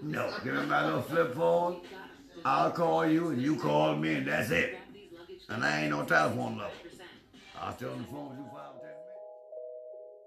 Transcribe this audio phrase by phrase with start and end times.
[0.00, 1.80] No, give me my little flip phone.
[2.44, 4.78] I'll call you and you call me and that's it.
[5.48, 6.70] And I ain't no telephone lover.
[7.60, 10.18] I'll stay on the phone with you five or ten minutes.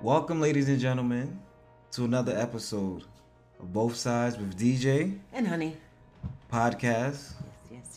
[0.00, 1.40] Welcome, ladies and gentlemen,
[1.92, 3.04] to another episode
[3.58, 5.76] of Both Sides with DJ And honey.
[6.52, 7.32] Podcast,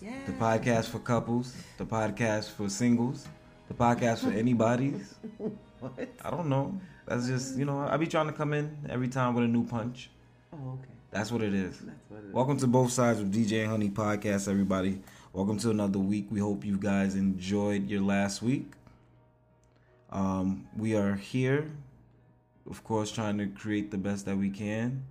[0.01, 0.27] Yes, yes.
[0.27, 3.27] the podcast for couples, the podcast for singles,
[3.67, 5.15] the podcast for anybody's.
[5.79, 6.09] What?
[6.25, 6.77] I don't know.
[7.05, 9.65] That's just, you know, I be trying to come in every time with a new
[9.65, 10.09] punch.
[10.51, 10.89] Oh, okay.
[11.09, 11.79] That's what it is.
[11.79, 12.33] That's what it is.
[12.33, 15.01] Welcome to Both Sides with DJ and Honey Podcast, everybody.
[15.31, 16.27] Welcome to another week.
[16.29, 18.73] We hope you guys enjoyed your last week.
[20.11, 21.71] Um, we are here,
[22.69, 25.05] of course, trying to create the best that we can,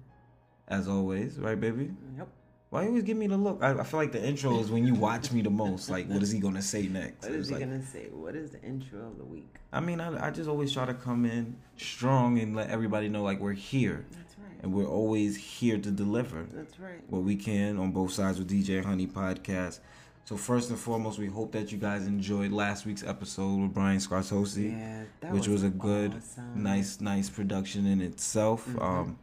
[0.66, 1.91] as always, right, baby?
[2.19, 2.28] Yep.
[2.70, 3.62] Why you always give me the look?
[3.62, 5.88] I, I feel like the intro is when you watch me the most.
[5.88, 7.22] Like, what is he gonna say next?
[7.24, 8.08] What is he like- gonna say?
[8.12, 9.55] What is the intro of the week?
[9.72, 13.22] I mean, I, I just always try to come in strong and let everybody know
[13.22, 14.58] like we're here, That's right.
[14.62, 16.47] and we're always here to deliver.
[16.52, 17.00] That's right.
[17.08, 19.80] what we can on both sides with DJ Honey podcast.
[20.27, 23.97] So first and foremost, we hope that you guys enjoyed last week's episode with Brian
[23.98, 26.62] Scartosi, Yeah, which was, a good, awesome.
[26.62, 28.69] nice, nice production in itself.
[28.69, 28.82] Mhm.
[28.82, 29.19] Um,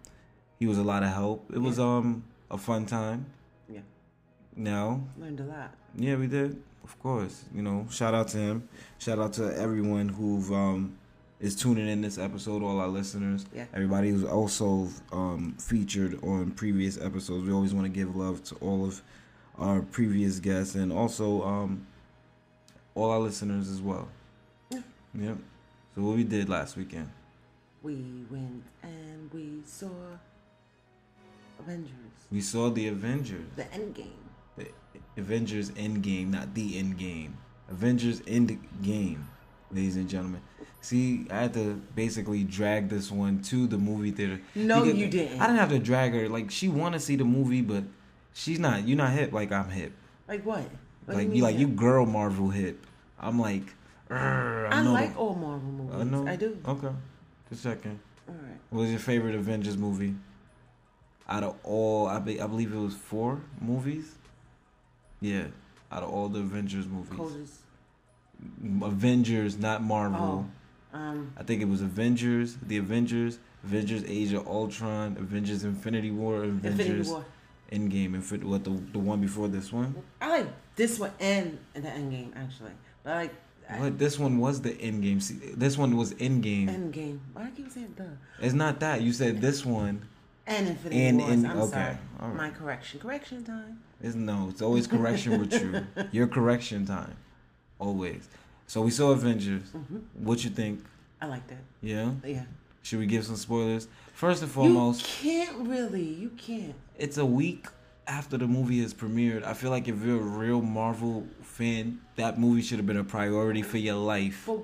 [0.57, 1.51] he was a lot of help.
[1.53, 3.27] It was um a fun time.
[4.55, 5.73] Now, Learned a lot.
[5.97, 6.61] yeah, we did.
[6.83, 7.87] Of course, you know.
[7.89, 8.69] Shout out to him.
[8.99, 10.97] Shout out to everyone who've um
[11.39, 12.63] is tuning in this episode.
[12.63, 13.45] All our listeners.
[13.53, 13.65] Yeah.
[13.73, 17.45] Everybody who's also um featured on previous episodes.
[17.47, 19.01] We always want to give love to all of
[19.57, 21.87] our previous guests and also um
[22.93, 24.07] all our listeners as well.
[24.69, 24.81] Yeah.
[25.19, 25.37] Yep.
[25.95, 27.09] So what we did last weekend.
[27.81, 29.89] We went and we saw
[31.59, 31.91] Avengers.
[32.31, 33.45] We saw the Avengers.
[33.55, 34.11] The Endgame.
[34.57, 34.67] The
[35.17, 37.37] Avengers Endgame, not the End Game.
[37.69, 39.27] Avengers End Game,
[39.71, 40.41] ladies and gentlemen.
[40.81, 44.39] See, I had to basically drag this one to the movie theater.
[44.53, 45.41] No, you didn't.
[45.41, 46.29] I didn't have to drag her.
[46.29, 47.83] Like she want to see the movie, but
[48.33, 48.87] she's not.
[48.87, 49.93] You're not hip like I'm hip.
[50.27, 50.63] Like what?
[51.05, 52.85] what like do you, like you girl Marvel hip.
[53.19, 53.63] I'm like.
[54.09, 55.95] "Urgh, I know like all Marvel movies.
[55.99, 56.27] I know.
[56.27, 56.57] I do.
[56.67, 56.95] Okay.
[57.49, 57.99] Just second.
[58.27, 58.57] All right.
[58.69, 60.15] What was your favorite Avengers movie?
[61.27, 64.15] Out of all, I, be, I believe it was four movies.
[65.21, 65.47] Yeah,
[65.91, 67.13] out of all the Avengers movies.
[67.15, 67.53] Coldest.
[68.83, 70.47] Avengers, not Marvel.
[70.93, 70.97] Oh.
[70.97, 71.33] Um.
[71.37, 76.79] I think it was Avengers, the Avengers, Avengers Age of Ultron, Avengers Infinity War, Avengers
[76.79, 77.25] Infinity War.
[77.71, 79.95] Endgame, Infin- what the the one before this one?
[80.21, 82.71] I like this one and the Endgame actually,
[83.03, 83.33] but I like
[83.79, 85.21] What this one was the Endgame.
[85.21, 86.69] See, this one was Endgame.
[86.69, 87.19] Endgame.
[87.33, 88.09] Why do I keep saying the?
[88.39, 90.07] It's not that you said this one.
[90.47, 91.33] And Infinity And Wars.
[91.33, 91.97] in- I'm okay, sorry.
[92.19, 92.35] right.
[92.35, 92.99] My correction.
[92.99, 93.79] Correction time.
[94.01, 94.47] It's no.
[94.49, 95.85] It's always correction with you.
[96.11, 97.15] Your correction time,
[97.79, 98.27] always.
[98.67, 99.69] So we saw Avengers.
[99.71, 100.83] hmm What you think?
[101.21, 101.63] I like that.
[101.81, 102.11] Yeah.
[102.23, 102.43] Yeah.
[102.83, 103.87] Should we give some spoilers?
[104.13, 106.03] First and foremost, You can't really.
[106.03, 106.75] You can't.
[106.97, 107.67] it's a week
[108.07, 109.43] after the movie has premiered.
[109.43, 113.03] I feel like if you're a real Marvel fan, that movie should have been a
[113.03, 114.43] priority for your life.
[114.45, 114.59] But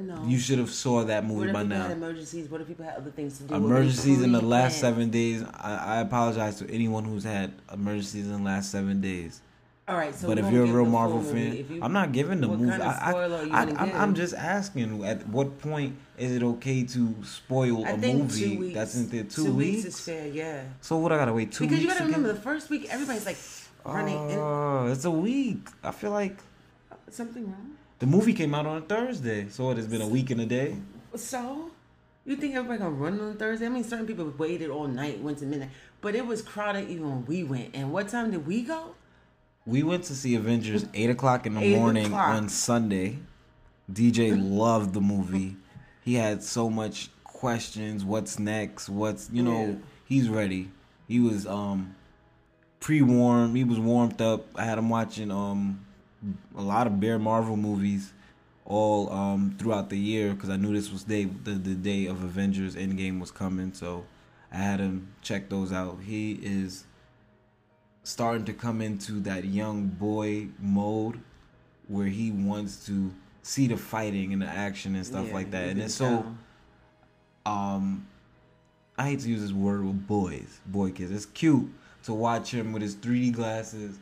[0.00, 0.24] no.
[0.26, 1.90] You should have saw that movie by now.
[1.90, 2.48] emergencies?
[2.48, 3.54] What if people had other things to do?
[3.54, 5.42] What if they Emergencies in the last seven days.
[5.54, 9.40] I, I apologize to anyone who's had emergencies in the last seven days.
[9.86, 10.14] All right.
[10.14, 12.70] So but if you're a real Marvel fan, you- I'm not giving the what movie.
[12.72, 15.02] kind of I, I, spoiler are you I, gonna I'm, I'm just asking.
[15.04, 18.74] At what point is it okay to spoil I a movie weeks.
[18.74, 19.22] that's in there?
[19.24, 19.86] Two, two weeks.
[19.86, 20.26] is fair.
[20.28, 20.64] Yeah.
[20.82, 21.10] So what?
[21.12, 21.82] I gotta wait two because weeks.
[21.84, 23.38] you gotta remember the first week, everybody's like
[23.84, 24.30] running.
[24.30, 25.66] in, Oh, it's a week.
[25.82, 26.36] I feel like
[27.10, 27.77] something wrong.
[27.98, 30.46] The movie came out on a Thursday, so it has been a week and a
[30.46, 30.76] day.
[31.16, 31.70] So,
[32.24, 33.66] you think everybody gonna run on Thursday?
[33.66, 35.70] I mean, certain people waited all night, went to midnight,
[36.00, 37.70] but it was crowded even when we went.
[37.74, 38.94] And what time did we go?
[39.66, 42.28] We went to see Avengers eight o'clock in the Eight morning o'clock.
[42.28, 43.18] on Sunday.
[43.90, 45.56] DJ loved the movie.
[46.04, 48.04] He had so much questions.
[48.04, 48.88] What's next?
[48.88, 49.66] What's you know?
[49.66, 49.74] Yeah.
[50.04, 50.70] He's ready.
[51.06, 51.94] He was um
[52.80, 53.56] pre-warmed.
[53.56, 54.46] He was warmed up.
[54.54, 55.84] I had him watching um
[56.56, 58.12] a lot of Bear Marvel movies
[58.64, 62.22] all um throughout the year because I knew this was day the, the day of
[62.22, 63.72] Avengers Endgame was coming.
[63.72, 64.04] So
[64.52, 65.98] I had him check those out.
[66.04, 66.84] He is
[68.02, 71.20] starting to come into that young boy mode
[71.88, 73.12] where he wants to
[73.42, 75.68] see the fighting and the action and stuff Yeah, like that.
[75.68, 76.26] And it's so
[77.46, 78.06] um
[78.98, 81.10] I hate to use this word with boys, boy kids.
[81.12, 81.70] It's cute
[82.04, 83.98] to watch him with his 3D glasses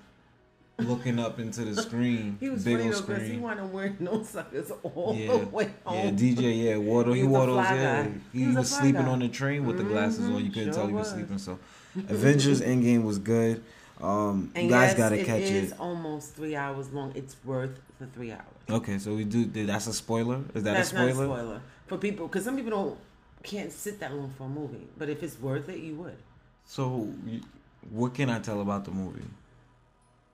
[0.79, 2.37] looking up into the screen.
[2.41, 3.43] He was big funny old though because he screen.
[3.43, 6.11] wasn't wearing no suckers all Yeah, the way yeah.
[6.11, 8.09] DJ, yeah, wore those, he, He wore those, yeah.
[8.33, 9.09] He, He was was sleeping guy.
[9.09, 10.45] on the train with the glasses on.
[10.45, 11.15] You couldn't sure tell he was was.
[11.15, 11.39] sleeping.
[11.39, 11.59] So,
[12.09, 13.63] Avengers Endgame was good.
[14.01, 15.81] Um, And you guys yes, gotta catch is it.
[15.81, 17.13] almost three hours long.
[17.15, 18.43] It's worth the three hours.
[18.69, 19.47] Okay, so we do.
[19.47, 20.41] That's a spoiler.
[20.55, 21.27] Is that That's a spoiler?
[21.27, 22.99] not a spoiler for people because some people don't
[23.43, 24.87] can't sit that long for a movie.
[24.99, 26.17] But if it's worth it, you would.
[26.67, 27.09] So,
[27.91, 29.23] what can I tell about the movie?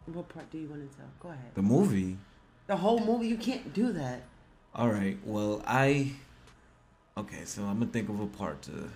[0.06, 1.06] What part do you want to tell?
[1.20, 1.54] Go ahead.
[1.54, 2.16] The movie.
[2.66, 4.22] The whole movie, you can't do that.
[4.74, 5.16] All right.
[5.24, 6.12] Well, I.
[7.16, 8.88] Okay, so I'm gonna think of a part to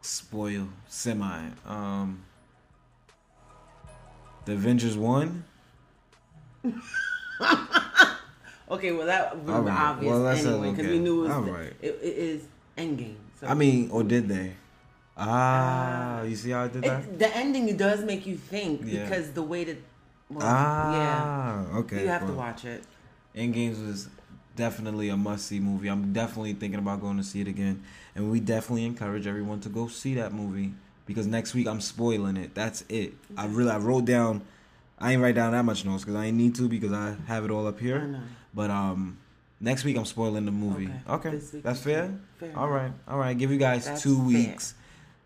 [0.00, 1.48] spoil semi.
[1.66, 2.22] Um.
[4.44, 5.44] The Avengers one.
[8.68, 9.72] Okay, well that was right.
[9.78, 10.94] obvious Well, that's anyway because okay.
[10.94, 11.72] we knew it was All the- right.
[11.80, 12.42] it, it is
[12.76, 13.14] Endgame.
[13.40, 14.54] So I mean, or did they?
[15.16, 17.04] Ah, you see how I did that?
[17.04, 19.04] it, the ending does make you think Yeah.
[19.04, 19.76] because the way that.
[20.28, 22.02] Well, yeah, ah, okay.
[22.02, 22.82] you have to watch it.
[23.34, 24.08] Endgames was
[24.56, 25.88] definitely a must see movie.
[25.88, 27.82] I'm definitely thinking about going to see it again.
[28.14, 30.72] And we definitely encourage everyone to go see that movie
[31.04, 32.54] because next week I'm spoiling it.
[32.54, 33.12] That's it.
[33.36, 34.42] I really I wrote down
[34.98, 37.44] I ain't write down that much notes because I ain't need to because I have
[37.44, 38.20] it all up here.
[38.54, 39.18] But um
[39.60, 40.90] next week I'm spoiling the movie.
[41.08, 41.28] Okay.
[41.28, 41.38] Okay.
[41.62, 42.18] That's fair?
[42.38, 42.52] fair.
[42.56, 42.90] All right.
[43.06, 43.36] All right.
[43.36, 44.24] Give you guys That's 2 fair.
[44.24, 44.74] weeks.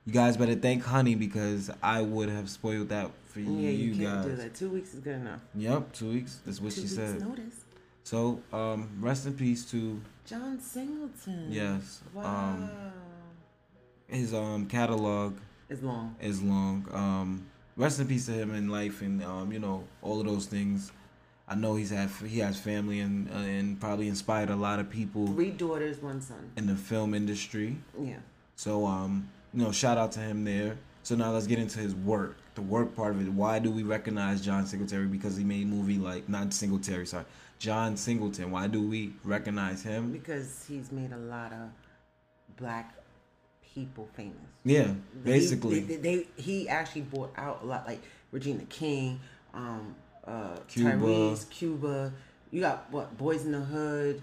[0.06, 4.04] You guys better thank Honey because I would have spoiled that for Yeah, you, you,
[4.06, 4.24] can't guys.
[4.26, 4.54] do that.
[4.54, 5.40] Two weeks is good enough.
[5.54, 6.40] Yep, 2 weeks.
[6.44, 7.20] That's what Two she said.
[7.20, 7.64] notice.
[8.02, 11.46] So, um, rest in peace to John Singleton.
[11.50, 12.00] yes.
[12.14, 12.24] Wow.
[12.24, 12.70] Um,
[14.08, 15.36] his um catalog
[15.68, 16.16] is long.
[16.20, 16.86] is long.
[16.92, 17.46] Um,
[17.76, 20.90] rest in peace to him in life and um, you know all of those things.
[21.46, 24.88] I know he's had he has family and uh, and probably inspired a lot of
[24.90, 26.50] people Three daughters, one son.
[26.56, 27.76] in the film industry.
[28.00, 28.16] Yeah.
[28.56, 30.78] So um, you know, shout out to him there.
[31.02, 32.36] So now let's get into his work.
[32.60, 33.32] The work part of it.
[33.32, 35.06] Why do we recognize John Singletary?
[35.06, 37.24] Because he made movie like not Singletary, sorry,
[37.58, 38.50] John Singleton.
[38.50, 40.12] Why do we recognize him?
[40.12, 41.70] Because he's made a lot of
[42.58, 42.94] black
[43.74, 44.36] people famous.
[44.62, 44.88] Yeah,
[45.24, 45.80] basically.
[45.80, 49.20] they, they, he actually brought out a lot like Regina King,
[49.54, 49.94] um,
[50.26, 50.90] uh, Cuba.
[50.90, 52.12] Tyrese, Cuba.
[52.50, 54.22] You got what Boys in the Hood,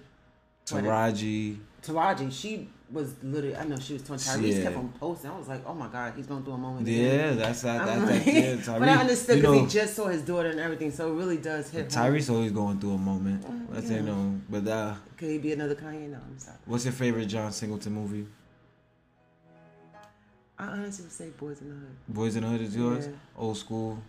[0.68, 1.58] Taraji.
[1.82, 2.32] Taraji.
[2.32, 3.56] She was literally.
[3.56, 4.18] I know she was torn.
[4.18, 4.64] Tyrese Yeah.
[4.64, 5.30] kept on posting.
[5.32, 6.88] I was like, oh my god, he's going through a moment.
[6.88, 7.38] Yeah, again.
[7.38, 7.86] that's that.
[7.86, 8.34] That's like- that.
[8.34, 8.66] Yeah, Tyrese.
[8.80, 11.16] but I understood you because know, he just saw his daughter and everything, so it
[11.18, 11.94] really does hit.
[11.94, 12.06] home.
[12.14, 13.46] Tyrese always going through a moment.
[13.74, 14.02] Let's say yeah.
[14.04, 16.10] no, but uh, Could he be another Kanye?
[16.10, 16.58] No, I'm sorry.
[16.66, 18.26] what's your favorite John Singleton movie?
[20.60, 21.96] I honestly would say Boys in the Hood.
[22.08, 23.06] Boys in the Hood is yours.
[23.06, 23.14] Yeah.
[23.38, 24.00] Old school,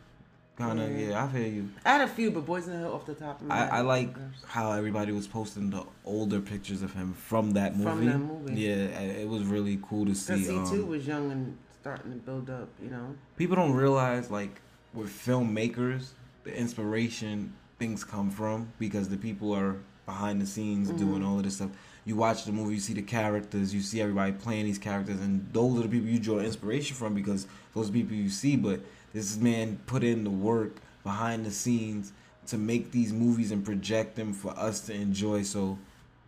[0.58, 0.90] kind of.
[0.90, 1.08] Yeah.
[1.08, 1.68] Yeah, I feel you.
[1.84, 3.58] I had a few, but Boys in the Hood off the top of my I,
[3.60, 3.68] head.
[3.72, 4.14] I like
[4.46, 7.90] how everybody was posting the older pictures of him from that movie.
[7.90, 8.60] From that movie.
[8.60, 8.74] Yeah,
[9.22, 10.34] it was really cool to see.
[10.46, 13.14] Because he too um, was young and starting to build up, you know.
[13.36, 14.60] people don't realize like
[14.92, 16.08] with filmmakers
[16.44, 19.76] the inspiration things come from because the people are
[20.06, 20.98] behind the scenes Mm-hmm.
[20.98, 21.70] doing all of this stuff
[22.04, 25.46] you watch the movie you see the characters you see everybody playing these characters and
[25.52, 28.80] those are the people you draw inspiration from because those are people you see but
[29.12, 32.12] this man put in the work behind the scenes
[32.46, 35.78] to make these movies and project them for us to enjoy so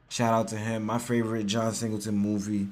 [0.09, 2.67] shout out to him my favorite john singleton movie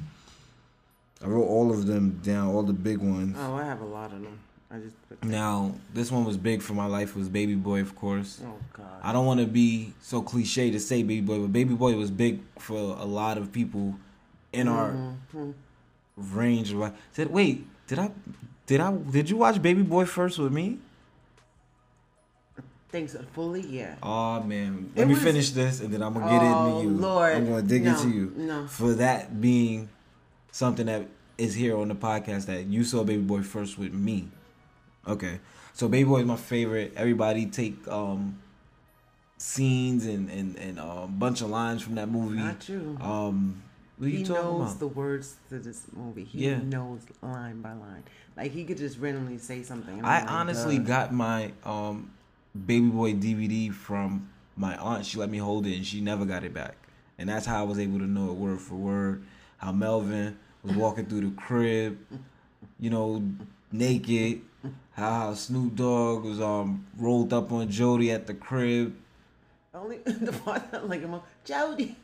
[1.23, 4.13] i wrote all of them down all the big ones Oh, I have a lot
[4.13, 4.39] of them.
[4.71, 7.17] I just put now, this one was big for my life.
[7.17, 8.43] Was Baby Boy, of course.
[8.45, 8.85] Oh God.
[9.03, 12.11] I don't want to be so cliche to say Baby Boy, but Baby Boy was
[12.11, 13.95] big for a lot of people
[14.53, 14.91] in our
[15.35, 15.55] Mhm.
[16.19, 16.71] range.
[16.75, 18.11] Of, said, wait, did I,
[18.69, 20.79] did I, did you watch Baby Boy first with me?
[22.91, 23.97] Thanks fully, yeah.
[24.03, 26.91] Oh man, let It me was- finish this and then I'm gonna get Oh, into
[26.91, 26.97] you.
[26.97, 27.35] Lord.
[27.37, 28.67] I'm gonna dig No, into you no.
[28.67, 29.89] for that being
[30.53, 31.07] something that
[31.37, 34.29] is here on the podcast that you saw Baby Boy first with me.
[35.07, 35.39] Okay,
[35.75, 36.95] so Baby Boy is my favorite.
[36.97, 38.39] Everybody take um
[39.37, 42.37] scenes and and and a bunch of lines from that movie.
[42.39, 42.97] Not you.
[43.03, 43.63] Um,
[43.99, 44.79] what he knows about?
[44.79, 46.25] the words to this movie.
[46.25, 46.59] He Yeah.
[46.59, 48.05] knows line by line.
[48.37, 50.05] Like he could just randomly say something.
[50.05, 50.85] I like, honestly duh.
[50.85, 52.11] got my um
[52.67, 55.05] Baby Boy DVD from my aunt.
[55.07, 56.77] She let me hold it and she never got it back.
[57.19, 59.25] And that's how I was able to know it word for word.
[59.59, 61.99] How Melvin was walking through the crib,
[62.79, 63.23] you know,
[63.73, 64.43] naked.
[64.93, 68.95] How, Snoop Dogg was um rolled up on Jody at the crib.
[69.75, 71.15] only the part that like him
[71.45, 71.97] Jody,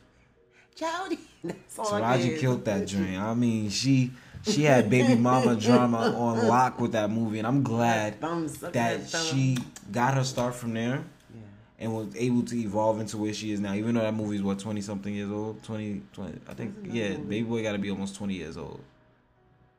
[0.75, 1.19] Jody.
[1.43, 3.19] That's all I Taraji killed that dream.
[3.21, 4.11] I mean, she
[4.43, 8.73] she had baby mama drama on lock with that movie, and I'm glad Thumbs that
[8.73, 9.57] that she
[9.91, 11.03] got her start from there.
[11.33, 11.41] Yeah.
[11.79, 13.73] and was able to evolve into where she is now.
[13.73, 16.75] Even though that movie is what twenty something years old, 20, 20 I think.
[16.83, 17.23] Yeah, movie?
[17.23, 18.81] Baby Boy got to be almost twenty years old.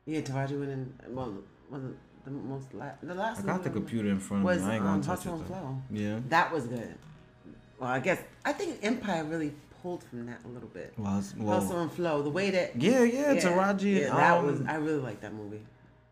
[0.05, 0.93] Yeah, Taraji went in.
[1.09, 1.37] Well,
[1.69, 1.91] was it
[2.25, 4.69] the most la- the last I got the computer in front of was me.
[4.69, 5.53] I ain't gonna um, touch Hustle it and though.
[5.53, 5.81] Flow.
[5.91, 6.19] Yeah.
[6.29, 6.95] That was good.
[7.79, 9.53] Well, I guess I think Empire really
[9.87, 10.93] pulled from that a little bit.
[10.97, 14.37] Well, it's- well Hustle and Flow, the way that yeah, yeah, Taraji yeah, and that
[14.37, 15.61] um, was I really like that movie.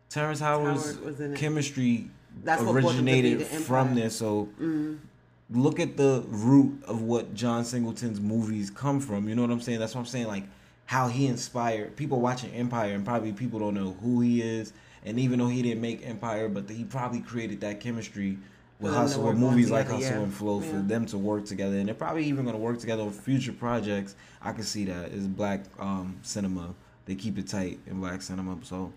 [0.08, 2.08] Terrence Howard's Howard was in chemistry
[2.42, 4.08] That's what brought them to be originated from there.
[4.08, 4.94] So Mm-hmm.
[5.50, 9.28] look at the root of what John Singleton's movies come from.
[9.28, 9.78] You know what I'm saying?
[9.80, 10.28] That's what I'm saying.
[10.28, 10.44] Like
[10.86, 14.72] how he inspired people watching Empire, and probably people don't know who he is.
[15.04, 18.38] And even though he didn't make Empire, but he probably created that chemistry
[18.80, 20.22] with Hustle, with movies like together, Hustle yeah.
[20.24, 20.82] and Flow, for Yeah.
[20.84, 21.76] them to work together.
[21.76, 24.14] And they're probably even going to work together on future projects.
[24.42, 25.12] I can see that.
[25.12, 26.74] It's black um, cinema.
[27.06, 28.58] They keep it tight in black cinema.
[28.62, 28.92] So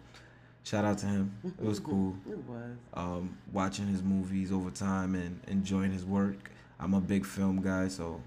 [0.63, 1.31] shout out to him.
[1.43, 2.71] It was cool It was.
[2.93, 6.51] um, watching his movies over time and enjoying his work.
[6.79, 8.21] I'm a big film guy, so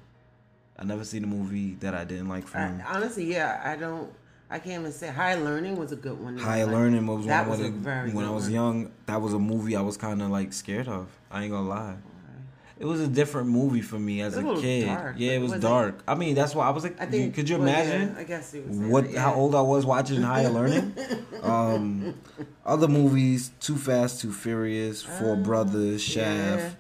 [0.78, 4.11] I never seen a movie that I didn't like from I, honestly, yeah, I don't.
[4.52, 6.37] I can't even say High Learning was a good one.
[6.37, 8.92] High Like, Learning was that one was of the, very when I was young.
[9.06, 11.09] That was a movie I was kind of like scared of.
[11.30, 11.97] I ain't gonna lie.
[12.78, 14.87] It was a different movie for me as It a was kid.
[14.87, 16.02] dark, yeah, it was was it- dark.
[16.09, 17.32] I mean, that's why I was like, I think.
[17.35, 18.16] could you well, yeah, imagine?
[18.16, 19.21] I guess what that, yeah.
[19.21, 20.92] how old I was watching Higher Learning.
[21.42, 22.14] um,
[22.66, 26.62] other movies: Too Fast, Too Furious, Four Ah, Brothers, Shaft.
[26.62, 26.71] yeah.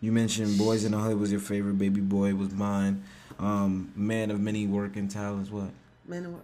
[0.00, 1.76] You mentioned Boys in the Hood was your favorite.
[1.78, 3.04] Baby Boy was mine.
[3.38, 5.50] Um, Man of Many Working Talents.
[5.50, 5.70] What?
[6.06, 6.40] Man and Wo-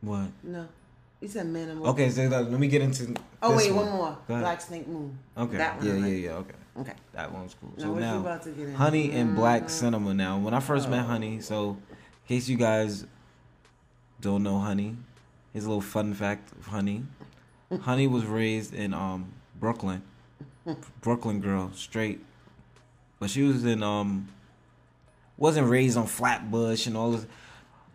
[0.00, 0.28] What?
[0.42, 0.68] No.
[1.20, 3.14] You said Man and Wo- Okay, so let me get into.
[3.42, 4.16] Oh wait, one, more.
[4.28, 5.18] Black Snake Moan.
[5.36, 5.56] Okay.
[5.56, 6.30] That one yeah, yeah, yeah.
[6.34, 6.54] Okay.
[6.78, 6.92] Okay.
[7.12, 7.72] That one's cool.
[7.76, 8.74] Now, So now, about to get in?
[8.74, 9.70] Honey and Black Mm.
[9.70, 10.14] Cinema.
[10.14, 11.08] Now, when I first met Oh.
[11.08, 11.96] Honey, so in
[12.28, 13.04] case you guys
[14.20, 14.96] don't know Honey,
[15.52, 17.02] here's a little fun fact of Honey.
[17.80, 20.02] Honey was raised in um Brooklyn,
[21.00, 22.24] Brooklyn girl, straight,
[23.18, 24.28] but she was in um
[25.36, 27.26] wasn't raised on Flatbush and all this.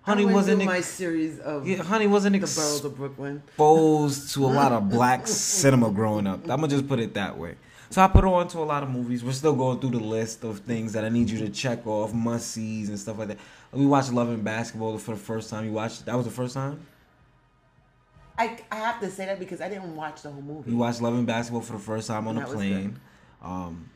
[0.04, 3.42] Honey wasn't through my series of yeah, Honey wasn't the ex- boroughs of Brooklyn.
[3.48, 6.42] exposed to a lot of black cinema growing up.
[6.44, 7.56] I'm gonna just put it that way.
[7.90, 9.24] So I put her on to a lot of movies.
[9.24, 12.14] We're still going through the list of things that I need you to check off,
[12.14, 13.38] must sees and stuff like that.
[13.72, 15.66] We watched Love and Basketball for the first time.
[15.66, 16.86] You watched that was the first time.
[18.38, 20.72] I, I have to say that because I didn't watch the whole movie.
[20.72, 23.00] We watched Love and Basketball for the first time on was plane.
[23.42, 23.90] Um,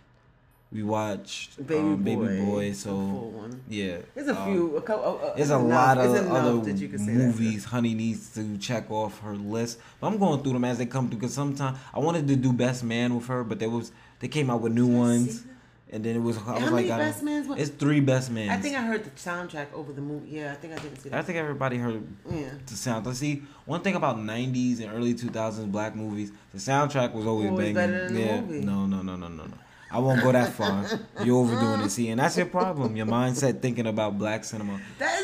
[0.71, 2.15] we watched Baby um, Boy.
[2.27, 2.71] Baby Boy.
[2.73, 4.77] So yeah, There's a um, few.
[4.77, 5.19] A couple.
[5.23, 7.17] Uh, There's a enough- lot of other that you can say that.
[7.17, 9.79] movies Honey needs to check off her list.
[9.99, 12.51] But I'm going through them as they come through because sometimes I wanted to do
[12.51, 15.45] Best Man with her, but there was they came out with new ones,
[15.89, 17.47] and then it was I was How like, I don't- Mans?
[17.57, 18.49] It's three Best men.
[18.49, 20.29] I think I heard the soundtrack over the movie.
[20.31, 21.19] Yeah, I think I didn't see that.
[21.19, 22.49] I think everybody heard yeah.
[22.65, 23.05] the sound.
[23.05, 27.49] Let's see, one thing about '90s and early 2000s black movies, the soundtrack was always,
[27.51, 27.73] Always banging.
[27.75, 28.65] better than the yeah, movie.
[28.65, 29.53] no, no, no, no, no, no.
[29.89, 30.85] I won't go that far.
[31.23, 31.89] You're overdoing it.
[31.91, 32.95] See, and that's your problem.
[32.95, 34.79] Your mindset thinking about black cinema.
[34.99, 35.21] That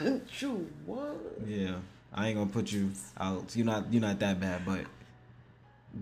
[0.00, 0.68] is true.
[0.86, 1.16] What?
[1.46, 1.76] Yeah,
[2.12, 3.54] I ain't gonna put you out.
[3.56, 4.84] You're not you're not that bad, but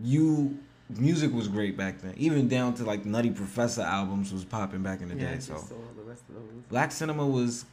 [0.03, 0.59] you
[0.91, 2.15] music was great back then.
[2.17, 5.41] Even down to like Nutty Professor albums was popping back in the Yeah, I day.
[5.41, 6.45] So the rest of those.
[6.69, 7.65] black cinema was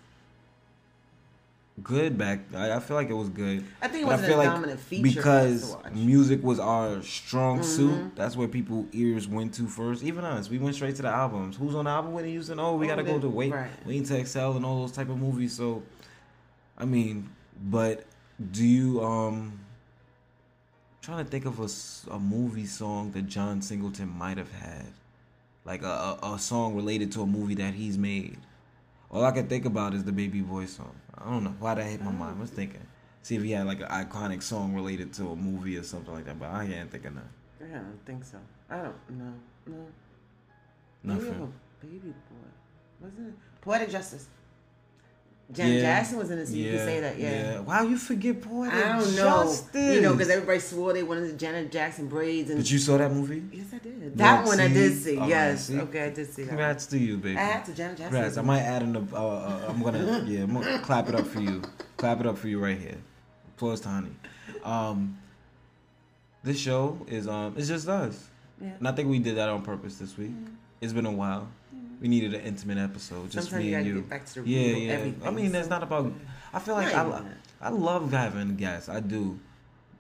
[1.82, 2.42] good back.
[2.54, 3.64] I, I feel like it was good.
[3.82, 7.64] I think it feel a like dominant feature because music was our strong Mhm.
[7.66, 8.16] suit.
[8.16, 10.04] That's where people ears went to first.
[10.04, 11.56] Even us, we went straight to the albums.
[11.58, 12.14] Who's on the album?
[12.14, 12.60] Whitney Houston.
[12.60, 13.72] Oh, we Oh, gotta go to wait, right.
[13.86, 15.54] Waiting to Exhale and all those type of movies.
[15.54, 15.82] So,
[16.78, 17.30] I mean,
[17.64, 18.06] but
[18.52, 19.60] do you um?
[21.02, 21.60] Trying to think of
[22.10, 24.86] a movie song that John Singleton might have had,
[25.66, 28.38] like a, a a song related to a movie that he's made.
[29.12, 30.96] All I can think about is the Baby Boy song.
[31.18, 32.36] I don't know why that hit my mind.
[32.38, 32.82] I was thinking,
[33.22, 36.26] see if he had like an iconic song related to a movie or something like
[36.26, 36.40] that.
[36.40, 37.30] But I can't think of none.
[37.62, 38.38] I don't think so.
[38.70, 39.34] I don't know.
[39.68, 39.86] No.
[41.04, 41.54] Maybe Nothing.
[41.82, 42.50] a baby boy.
[43.02, 43.34] Wasn't it?
[43.62, 44.28] Poetic Justice.
[45.52, 47.20] Janet Jackson was in it, so you can say that.
[47.20, 47.60] Yeah.
[47.60, 49.44] Wow, you forget Poetic I don't know.
[49.44, 49.96] Justice.
[49.96, 52.60] You know, because everybody swore they wanted the Janet Jackson braids and.
[52.60, 53.44] But you saw that movie?
[53.52, 54.18] yes, I did.
[54.18, 55.16] That one I did see.
[55.16, 55.66] All right, yes.
[55.66, 55.80] see?
[55.80, 56.50] Okay, I did see that.
[56.50, 57.38] Congrats to you, baby.
[57.38, 58.14] I had to Janet Jackson.
[58.14, 58.38] Congrats.
[58.38, 59.06] I might add in the.
[59.14, 60.24] Uh, uh, I'm gonna.
[60.28, 61.62] Yeah, I'm gonna clap it up for you.
[61.98, 62.98] Clap it up for you right here.
[63.56, 64.16] Applause to Honey.
[64.64, 65.18] Um,
[66.44, 68.30] this show is um, it's just us.
[68.62, 68.70] Yeah.
[68.80, 70.32] And I think we did that on purpose this week.
[70.82, 71.48] It's been a while.
[72.02, 73.96] We needed an intimate episode, just Sometimes me you and you.
[73.96, 74.92] get back to the yeah, of yeah.
[74.94, 75.28] everything.
[75.28, 76.12] I mean, it's not about.
[76.54, 77.38] I feel like I, even lo- that.
[77.62, 78.90] I love having guests.
[78.90, 79.40] I do,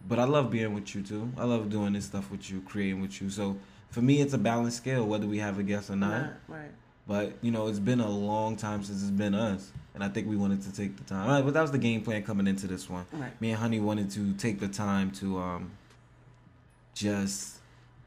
[0.07, 1.31] but I love being with you too.
[1.37, 3.29] I love doing this stuff with you, creating with you.
[3.29, 3.57] So
[3.89, 6.21] for me, it's a balanced scale whether we have a guest or not.
[6.21, 6.71] Not, right.
[7.07, 10.27] But you know, it's been a long time since it's been us, and I think
[10.27, 11.27] we wanted to take the time.
[11.27, 13.05] Right, but that was the game plan coming into this one.
[13.11, 13.39] Right.
[13.41, 15.71] Me and Honey wanted to take the time to um,
[16.93, 17.57] just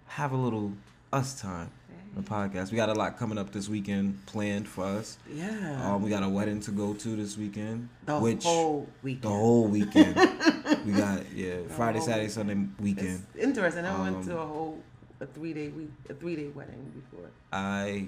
[0.08, 0.72] have a little
[1.12, 1.70] us time.
[2.16, 2.70] The podcast.
[2.70, 5.18] We got a lot coming up this weekend planned for us.
[5.30, 5.82] Yeah.
[5.84, 7.90] Um, we got a wedding to go to this weekend.
[8.06, 9.22] the which whole weekend.
[9.22, 10.14] the whole weekend.
[10.86, 13.22] we got yeah Friday, whole Saturday, Sunday weekend.
[13.34, 13.84] It's interesting.
[13.84, 14.82] I went Um, to a whole
[15.20, 17.28] a three day week a three day wedding before.
[17.52, 18.06] I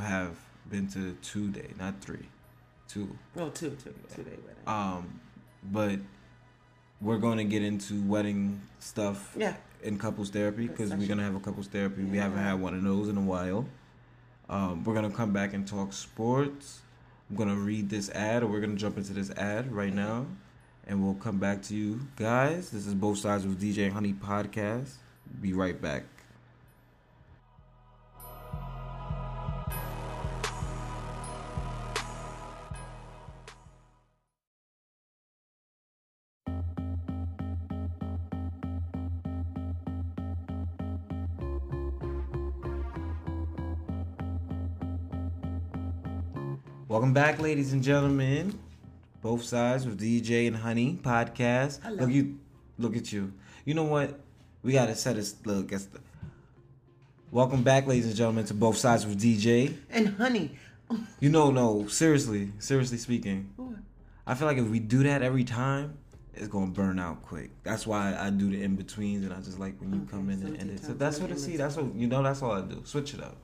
[0.00, 0.36] have
[0.70, 2.28] been to two day, not three,
[2.86, 3.18] two.
[3.34, 4.62] No, two, two, two day wedding.
[4.68, 5.20] Um,
[5.64, 5.98] but
[7.00, 9.54] we're going to get into wedding stuff yeah.
[9.82, 12.02] In couples therapy because we're gonna have a couples therapy.
[12.02, 13.66] We haven't had one of those in a while.
[14.48, 16.80] Um, we're gonna come back and talk sports.
[17.30, 20.26] I'm gonna read this ad, or we're gonna jump into this ad right now,
[20.86, 22.70] and we'll come back to you guys.
[22.70, 24.94] This is both sides with DJ Honey podcast.
[25.40, 26.04] Be right back.
[47.08, 48.58] Welcome back, ladies and gentlemen.
[49.22, 51.80] Both sides with DJ and Honey podcast.
[51.82, 52.04] Hello.
[52.04, 52.38] Look you,
[52.76, 53.32] look at you.
[53.64, 54.20] You know what?
[54.62, 55.34] We gotta set us.
[55.46, 56.00] Look, it's the,
[57.30, 59.74] welcome back, ladies and gentlemen, to both sides with DJ.
[59.88, 60.50] And honey,
[61.20, 63.76] You know, no, seriously, seriously speaking, What?
[64.26, 65.96] I feel like if we do that every time,
[66.34, 67.52] it's gonna burn out quick.
[67.62, 70.28] That's why I do the in betweens, and I just like when you Okay, come
[70.28, 70.84] in and end it.
[70.84, 71.56] So that's what I see.
[71.56, 72.22] That's what you know.
[72.22, 72.82] That's all I do.
[72.84, 73.38] Switch it up.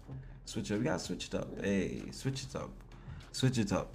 [0.45, 0.81] Switch it up.
[0.81, 1.49] We gotta switch it up.
[1.65, 2.69] Hey, switch it up.
[3.35, 3.93] Switch it up.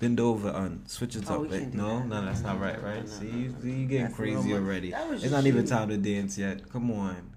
[0.00, 1.40] Bend over, and Switch it Oh, up.
[1.42, 2.06] we Hey, can't do no, that.
[2.06, 3.04] no, that's not no, right, no, right?
[3.04, 4.94] no, see, no, you, see, you getting That's crazy already.
[4.94, 6.66] It's not even time to dance yet.
[6.70, 7.30] Come on,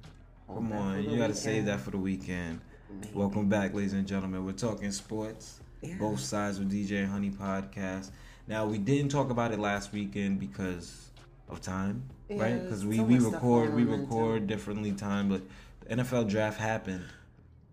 [0.48, 1.04] come that on.
[1.04, 2.62] You gotta save that for the weekend.
[2.90, 3.14] Maybe.
[3.14, 4.46] Welcome back, ladies and gentlemen.
[4.46, 5.60] We're talking sports.
[5.82, 5.96] Yeah.
[6.00, 8.12] Both sides with DJ Honey podcast.
[8.48, 11.10] Now we didn't talk about it last weekend because
[11.50, 12.64] of time, Yeah, right?
[12.64, 15.42] Because we so we record we record differently time, but
[15.82, 17.04] the NFL draft happened.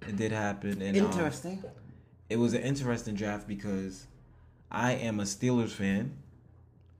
[0.08, 1.62] It did happen, and um, Interesting.
[2.28, 4.06] It was an interesting draft because
[4.70, 6.16] I am a Steelers fan,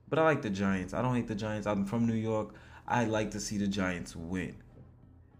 [0.07, 0.93] but I like the Giants.
[0.93, 1.67] I don't hate the Giants.
[1.67, 2.53] I'm from New York.
[2.87, 4.55] I like to see the Giants win.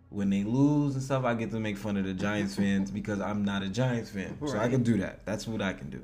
[0.09, 3.19] When they lose and stuff, I get to make fun of the Giants fans because
[3.19, 4.37] I'm not a Giants fan.
[4.45, 5.25] So I can do that.
[5.25, 6.03] That's what I can do.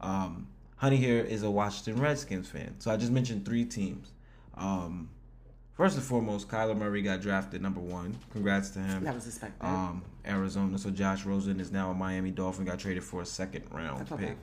[0.00, 2.74] Um, Honey here is a Washington Redskins fan.
[2.80, 4.10] So I just mentioned three teams.
[4.56, 5.10] Um,
[5.74, 8.16] first and foremost, Kyler Murray got drafted number one.
[8.32, 9.04] Congrats to him.
[9.04, 9.64] That was expected.
[9.64, 10.78] Um, Arizona.
[10.78, 12.64] So Josh Rosen is now a Miami Dolphin.
[12.64, 14.36] Got traded for a second round bad pick.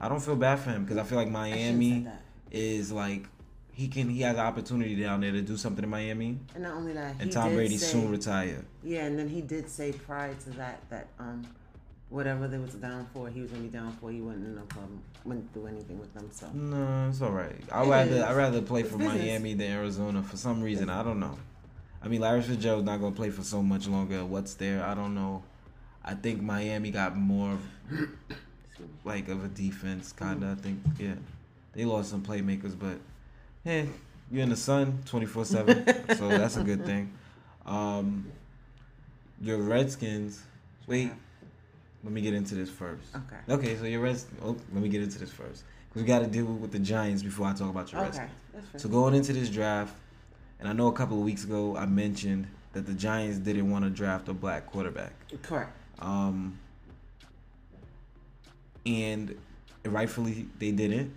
[0.00, 2.06] I don't feel bad for him because I feel like Miami
[2.50, 3.26] is like
[3.72, 6.74] he can he has an opportunity down there to do something in Miami, And not
[6.74, 8.64] only that, he and Tom Brady say, soon retire.
[8.82, 11.46] Yeah, and then he did say prior to that that um,
[12.10, 14.10] whatever they was down for, he was gonna be down for.
[14.10, 16.28] He wasn't no problem, wouldn't do anything with them.
[16.30, 17.56] So No, it's all right.
[17.72, 18.24] I rather.
[18.24, 18.98] I rather play for.
[18.98, 20.90] Miami than Arizona for some reason.
[20.90, 21.38] I don't know.
[22.04, 24.24] I mean, Larry Fitzgerald's not gonna play for so much longer.
[24.24, 24.84] What's there?
[24.84, 25.42] I don't know.
[26.04, 28.08] I think Miami got more of,
[29.04, 30.56] like of a defense, kinda.
[30.58, 31.14] I think yeah,
[31.72, 32.98] they lost some playmakers, but
[33.64, 33.88] hey,
[34.30, 35.84] you're in the sun twenty four seven,
[36.16, 37.12] so that's a good thing.
[37.66, 38.26] Um,
[39.40, 40.42] your Redskins.
[40.88, 41.12] Wait,
[42.02, 43.14] let me get into this first.
[43.14, 44.26] okay, Okay, so your Reds.
[44.42, 47.22] Oh, let me get into this first because we got to deal with the Giants
[47.22, 48.18] before I talk about your okay,
[48.54, 48.82] Redskins.
[48.82, 49.94] So going into this draft,
[50.62, 53.82] and I know a couple of weeks ago I mentioned that the Giants didn't want
[53.84, 55.10] to draft a black quarterback.
[55.42, 55.72] Correct.
[55.98, 56.56] Um,
[58.86, 59.36] and
[59.84, 61.12] rightfully they didn't.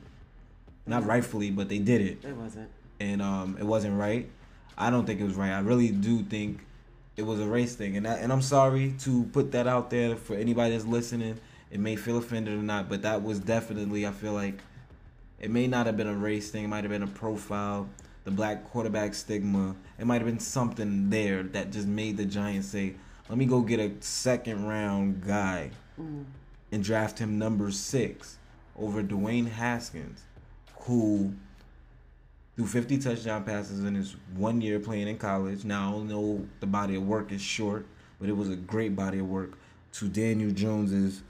[0.87, 2.69] Not rightfully, but they did it, It wasn't.
[2.99, 4.27] and um, it wasn't right.
[4.77, 5.51] I don't think it was right.
[5.51, 6.59] I really do think
[7.17, 10.15] it was a race thing, and I, and I'm sorry to put that out there
[10.15, 11.39] for anybody that's listening.
[11.71, 14.59] It may feel offended or not, but that was definitely I feel like
[15.39, 16.65] it may not have been a race thing.
[16.65, 17.87] It might have been a profile,
[18.25, 19.75] the black quarterback stigma.
[19.97, 22.95] It might have been something there that just made the Giants say,
[23.29, 26.25] "Let me go get a second round guy Mm.
[26.71, 28.37] and draft him number six
[28.75, 30.23] over Dwayne Haskins,
[30.81, 31.33] who
[32.55, 35.63] threw 50 touchdown passes in his one year playing in college.
[35.63, 37.85] Now I know the body of work is short,
[38.19, 39.57] but it was a great body of work.
[39.93, 41.21] To Daniel Jones's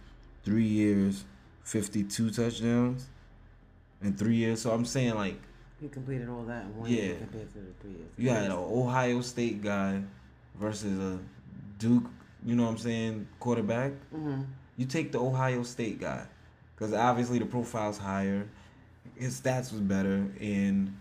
[0.43, 1.25] three years,
[1.63, 3.07] 52 touchdowns
[4.01, 4.61] in three years.
[4.61, 5.39] So I'm saying like
[5.81, 7.01] He completed all that in one Yeah.
[7.01, 8.09] year compared to the three years.
[8.17, 10.01] you had an Ohio State guy
[10.59, 11.19] versus a
[11.79, 12.05] Duke,
[12.45, 13.91] you know what I'm saying, quarterback.
[14.11, 14.41] hmm
[14.77, 16.25] You take the Ohio State guy
[16.75, 18.47] because obviously the profile's higher,
[19.15, 20.93] his stats was better, and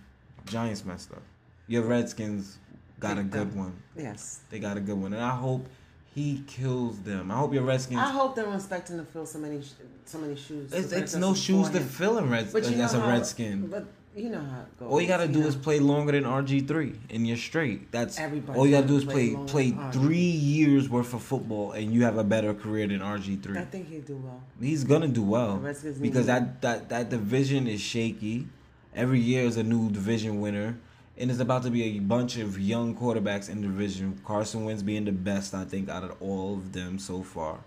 [0.47, 1.23] Giants messed up.
[1.67, 2.59] Your Redskins
[3.01, 3.59] got a good them.
[3.59, 3.73] one.
[3.97, 4.41] Yes.
[4.51, 5.67] They got a good one, and I hope
[6.15, 7.31] he kills them.
[7.31, 8.01] I hope your Redskins.
[8.01, 9.73] I hope they're expecting to fill so many, sh-
[10.05, 10.73] so many shoes.
[10.73, 12.53] it's, it's no shoes to fill in Reds.
[12.53, 13.67] But you That's know a how- Redskin.
[13.69, 14.91] But you know how it goes.
[14.91, 15.47] All you gotta do know.
[15.47, 17.91] is play longer than RG three, and you're straight.
[17.91, 20.11] That's Everybody's all you gotta do is play play play RG3.
[20.15, 23.59] years worth of football, and you have a better career than RG three.
[23.59, 24.41] I think he'd do well.
[24.61, 28.47] He's gonna do well The Redskins need because that, that that division is shaky.
[28.95, 30.79] Every year is a new division winner,
[31.19, 34.21] and it's about to be a bunch of young quarterbacks in the division.
[34.25, 37.59] Carson Wentz being the best, I think, out of all of them so far.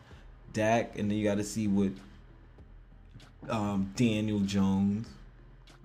[0.54, 1.92] Dak, and then you got to see what
[3.50, 5.08] um, Daniel Jones.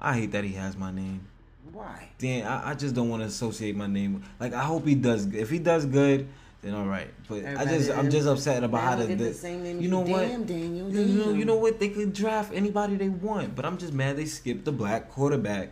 [0.03, 1.27] I hate that he has my name.
[1.73, 2.09] Why?
[2.19, 4.15] Dan, I, I just don't want to associate my name.
[4.15, 5.27] with- Like I hope he does.
[5.33, 6.29] If he does good,
[6.61, 7.09] then all right.
[7.29, 10.01] But I just I'm just upset about how the, the the same name you know
[10.01, 13.55] what Damn, Daniel, You know, you know what they could draft anybody they want.
[13.57, 15.71] But I'm just mad they skipped the black quarterback.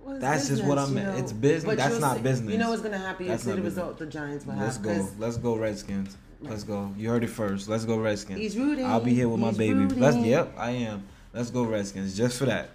[0.00, 1.06] Well, That's just what I'm you at.
[1.14, 1.16] know.
[1.16, 1.76] It's business.
[1.76, 2.52] That's not see- business.
[2.52, 3.26] You know what's gonna happen?
[3.26, 3.82] That's see not the business.
[3.84, 4.84] result the Giants will Let's have.
[4.84, 4.94] go.
[4.96, 6.16] 'cause Let's go Redskins.
[6.42, 6.92] Let's go.
[6.98, 7.68] You heard it first.
[7.68, 8.38] Let's go Redskins.
[8.38, 8.84] He's rooting.
[8.84, 9.86] I'll be here with my baby.
[9.86, 10.16] Let's.
[10.16, 11.04] Yep, I am.
[11.32, 12.14] Let's go Redskins.
[12.16, 12.68] Just for that.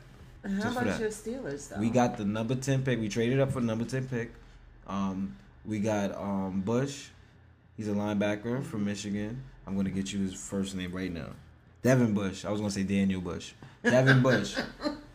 [0.49, 1.79] How about your Steelers though?
[1.79, 2.99] We got the number ten pick.
[2.99, 4.31] We traded up for number ten pick.
[4.87, 5.35] Um,
[5.65, 7.07] we got um Bush.
[7.77, 9.43] He's a linebacker from Michigan.
[9.65, 11.29] I'm gonna get you his first name right now.
[11.81, 12.43] Devin Bush.
[12.43, 13.53] I was gonna say Daniel Bush.
[13.83, 14.57] Devin Bush,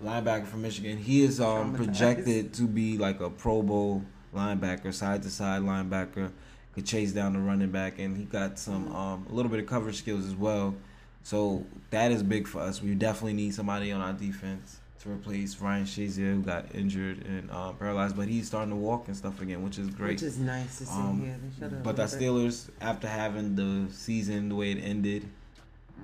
[0.02, 0.96] linebacker from Michigan.
[0.96, 4.02] He is um projected to be like a Pro Bowl
[4.34, 6.30] linebacker, side to side linebacker.
[6.74, 9.66] Could chase down the running back, and he got some um a little bit of
[9.66, 10.74] coverage skills as well.
[11.22, 12.82] So that is big for us.
[12.82, 17.50] We definitely need somebody on our defense to replace Ryan Shazier, who got injured and
[17.50, 20.12] uh, paralyzed, but he's starting to walk and stuff again, which is great.
[20.12, 20.92] Which is nice to see.
[20.92, 21.22] Um,
[21.60, 22.04] yeah, they but the.
[22.04, 25.28] Steelers, after having the season the way it ended,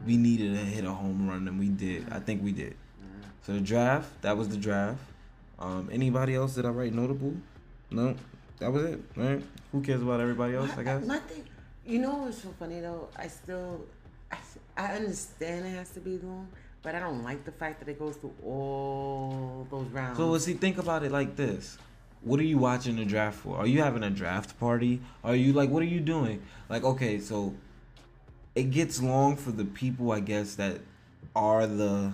[0.07, 2.07] we needed to hit a home run, and we did.
[2.13, 2.77] I think we did.
[3.43, 5.01] So the draft, that was the draft.
[5.59, 7.35] Um, anybody else that I write notable?
[7.91, 8.15] No,
[8.59, 9.01] that was it.
[9.17, 9.43] Right?
[9.73, 10.71] Who cares about everybody else?
[10.77, 11.05] I guess.
[11.05, 11.45] My thing,
[11.87, 13.09] you know what's so funny though?
[13.17, 13.87] I still,
[14.31, 14.37] I,
[14.77, 16.49] I understand it has to be long,
[16.83, 20.16] but I don't like the fact that it goes through all those rounds.
[20.16, 21.79] So see, think about it like this:
[22.23, 23.57] What are you watching the draft for?
[23.57, 25.01] Are you having a draft party?
[25.25, 26.43] Are you like, what are you doing?
[26.69, 27.55] Like, okay, so
[28.55, 30.81] it gets long for the people, I guess, that
[31.37, 32.12] are the.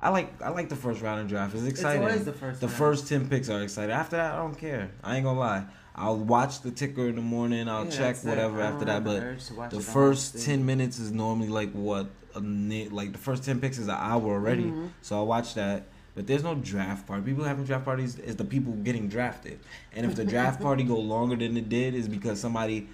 [0.00, 1.54] I like I like the first round of draft.
[1.54, 2.02] It's exciting.
[2.02, 2.76] always the first The round.
[2.78, 3.92] first ten picks are exciting.
[3.94, 4.90] After that, I don't care.
[5.04, 5.64] I ain't gonna lie.
[5.94, 7.68] I'll watch the ticker in the morning.
[7.68, 9.04] I'll Yeah, check whatever after that.
[9.04, 12.06] But urge to watch the first ten minutes is normally like what
[12.40, 14.64] like the first ten picks is an hour already.
[14.64, 14.86] Mm-hmm.
[15.02, 15.84] So I watch that.
[16.14, 17.22] But there's no draft party.
[17.22, 19.58] People having draft parties is the people getting drafted.
[19.94, 22.88] And if the draft party go longer than it did, is because somebody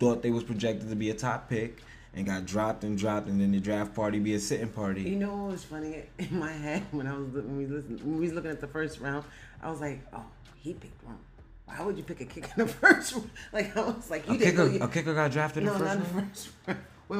[0.00, 1.78] thought they was projected to be a top pick
[2.14, 5.02] and got dropped and dropped, and then the draft party be a sitting party.
[5.02, 8.16] You know what was funny in my head when I was when we listened, when
[8.18, 9.24] we was looking at the first round?
[9.62, 10.24] I was like, oh,
[10.56, 11.18] he picked one.
[11.66, 13.30] Why would you pick a kick in the first round?
[13.52, 15.78] Like I was like, you A didn't kicker, you- a kicker got drafted no, in
[15.78, 16.80] the not first the first round.
[17.10, 17.18] Wait,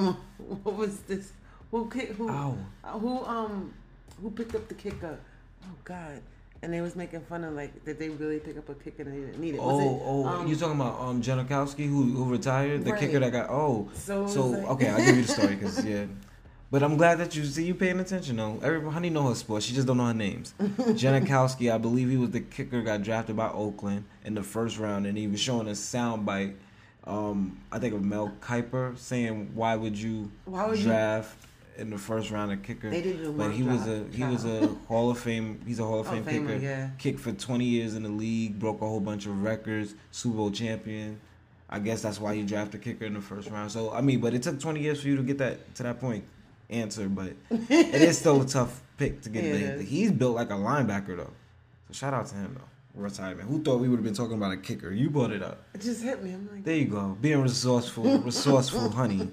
[0.63, 1.33] what, was this?
[1.73, 2.11] Who kick?
[2.11, 2.31] Who?
[2.31, 2.57] Ow.
[2.85, 3.75] uh, who um
[4.23, 5.19] who picked up the kicker?
[5.65, 6.21] Oh God!
[6.63, 9.13] And they was making fun of like did they really pick up a kicker and
[9.13, 9.61] they didn't need it?
[9.61, 13.01] Was Oh, it, oh, um, you talking about um Janikowski who who retired, the Right.
[13.01, 13.89] kicker that got oh.
[13.95, 16.05] So So like- okay, I'll give you the story because yeah.
[16.73, 18.61] But I'm glad that you see you paying attention though.
[18.63, 19.65] Everybody, honey know her sport.
[19.65, 20.55] She just don't know her names.
[20.61, 25.05] Janikowski, I believe he was the kicker, got drafted by Oakland in the first round,
[25.07, 26.55] and he was showing a sound bite.
[27.11, 31.37] Um, I think of Mel Kiper saying, "Why would you Why would you- draft
[31.77, 34.45] in the first round a kicker?" They didn't do but he was a he was
[34.45, 35.61] a Hall of Fame.
[35.67, 36.57] He's a Hall of Fame kicker.
[36.57, 36.91] yeah.
[36.99, 40.51] Kicked for 20 years in the league, broke a whole bunch of records, Super Bowl
[40.51, 41.21] champion.
[41.69, 43.71] I guess that's why you draft a kicker in the first round.
[43.73, 46.01] So I mean, but it took 20 years for you to get that to that
[46.01, 46.25] point
[46.69, 49.43] answer, but it is still a tough pick to get.
[49.45, 49.77] Yeah, it there.
[49.77, 49.89] is.
[49.89, 51.33] He's built like a linebacker though.
[51.89, 52.65] So shout out to him though.
[53.01, 53.49] Retirement.
[53.49, 54.93] Who thought we would have been talking about a kicker?
[54.93, 55.63] You brought it up.
[55.75, 56.33] It just hit me.
[56.33, 57.17] I'm like, There you go.
[57.21, 59.31] Being resourceful, resourceful, honey.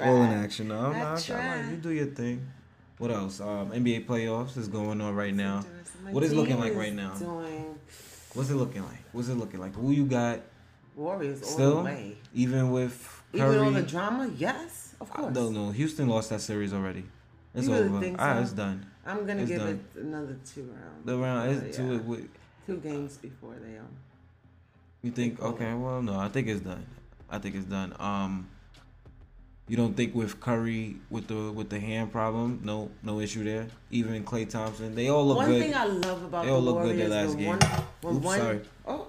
[0.00, 0.68] All in action.
[0.68, 1.70] No, I no, I- I like- tried.
[1.70, 2.46] you do your thing.
[2.98, 3.40] What else?
[3.40, 5.64] Um, NBA playoffs is going on right now.
[6.10, 7.14] What is looking like right now?
[7.14, 7.78] Doing
[8.34, 8.98] What's it looking like?
[9.12, 9.74] What's it looking like?
[9.74, 10.40] Who you got?
[10.96, 12.16] Warriors all Still, the way.
[12.34, 13.54] even with Curry.
[13.56, 15.34] Even all the drama, yes, of I course.
[15.34, 15.70] don't know.
[15.70, 17.04] Houston lost that series already.
[17.54, 18.00] It's You really over.
[18.00, 18.40] think Ah, so?
[18.42, 18.84] it's done.
[19.06, 19.84] I'm gonna It's give done.
[19.96, 21.04] it another two rounds.
[21.06, 21.92] The round is two.
[21.92, 21.98] yeah.
[22.00, 22.28] with-
[22.68, 23.88] two games before they um.
[25.02, 25.40] You think?
[25.40, 25.72] Okay.
[25.74, 26.18] Well, no.
[26.18, 26.84] I think it's done.
[27.30, 27.94] I think it's done.
[27.98, 28.48] Um,
[29.68, 32.60] you don't think with Curry with the with the hand problem?
[32.64, 33.68] No, no issue there.
[33.90, 35.60] Even Klay Thompson, they all look one good.
[35.60, 37.48] One thing I love about They all the look good Warriors their last game.
[37.48, 37.58] one
[38.02, 38.60] when Oops, one sorry.
[38.86, 39.06] oh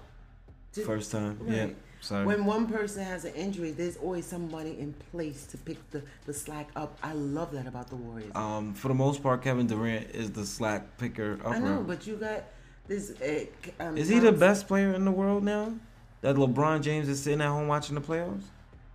[0.73, 1.37] did- First time.
[1.41, 1.55] Right.
[1.55, 1.67] Yeah.
[2.01, 2.25] Sorry.
[2.25, 6.33] when one person has an injury, there's always somebody in place to pick the, the
[6.33, 6.97] slack up.
[7.03, 8.31] I love that about the Warriors.
[8.35, 11.55] um, for the most part, Kevin Durant is the slack picker upper.
[11.55, 12.43] I know, but you got
[12.89, 13.11] this.
[13.21, 13.45] Uh,
[13.83, 15.73] um, Is he the best player in the world now?
[16.21, 18.43] That LeBron James is sitting at home watching the playoffs.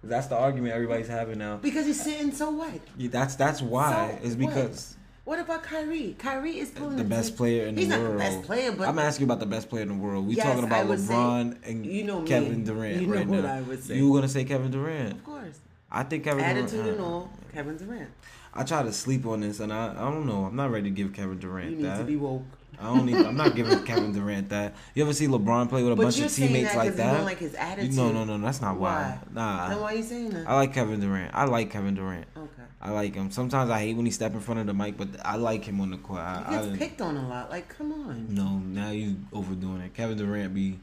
[0.03, 1.57] That's the argument everybody's having now.
[1.57, 2.79] Because he's sitting so what?
[2.99, 4.19] Yeah, that's that's why.
[4.21, 6.15] So is because What about Kyrie?
[6.19, 8.15] Kyrie is pulling the best player in He's the not world.
[8.17, 10.27] the best player, but I'm asking about the best player in the world.
[10.27, 12.29] We Yes, talking about would say- LeBron and you know me.
[12.29, 13.55] Kevin Durant You know right what now.
[13.55, 13.97] I would say.
[13.97, 15.13] You were gonna say Kevin Durant?
[15.13, 15.59] of course,
[15.91, 16.89] I think Kevin attitude Durant.
[16.91, 18.11] and all, Kevin Durant.
[18.53, 20.45] I try to sleep on this, and I I don't know.
[20.45, 21.97] I'm not ready to give Kevin Durant You need that.
[21.99, 22.43] to be woke.
[22.81, 23.17] I don't need.
[23.17, 24.75] I'm not giving Kevin Durant that.
[24.95, 27.13] You ever see LeBron play with a But bunch of teammates that like you that?
[27.17, 27.95] don't like his You- attitude.
[27.95, 28.39] no, no, no.
[28.39, 29.19] That's not why.
[29.33, 29.33] Why?
[29.33, 29.69] Nah.
[29.69, 30.49] then why are you saying that?
[30.49, 31.35] I like Kevin Durant.
[31.35, 32.27] I like Kevin Durant.
[32.37, 32.49] okay.
[32.83, 33.31] I like him.
[33.31, 35.81] Sometimes I hate when he step in front of the mic, but I like him
[35.81, 36.21] on the court.
[36.21, 37.49] I, He gets didn't- picked on a lot.
[37.51, 38.27] Like, come on.
[38.35, 39.95] no, now you overdoing it.
[39.95, 40.79] Kevin Durant be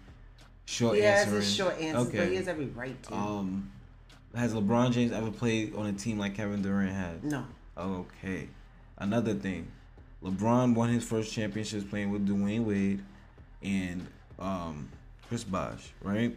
[0.65, 1.41] short has answering.
[1.41, 2.17] his short answer, Okay.
[2.17, 3.13] but he has every right to.
[3.13, 3.69] Um,
[4.35, 7.21] has LeBron James ever played on a team like Kevin Durant has?
[7.23, 7.45] no.
[7.77, 8.47] Okay.
[8.97, 9.67] Another thing,
[10.23, 13.01] LeBron won his first championships playing with Dwyane Wade
[13.63, 14.05] and
[14.39, 14.89] um,
[15.27, 16.35] Chris Bosh, right?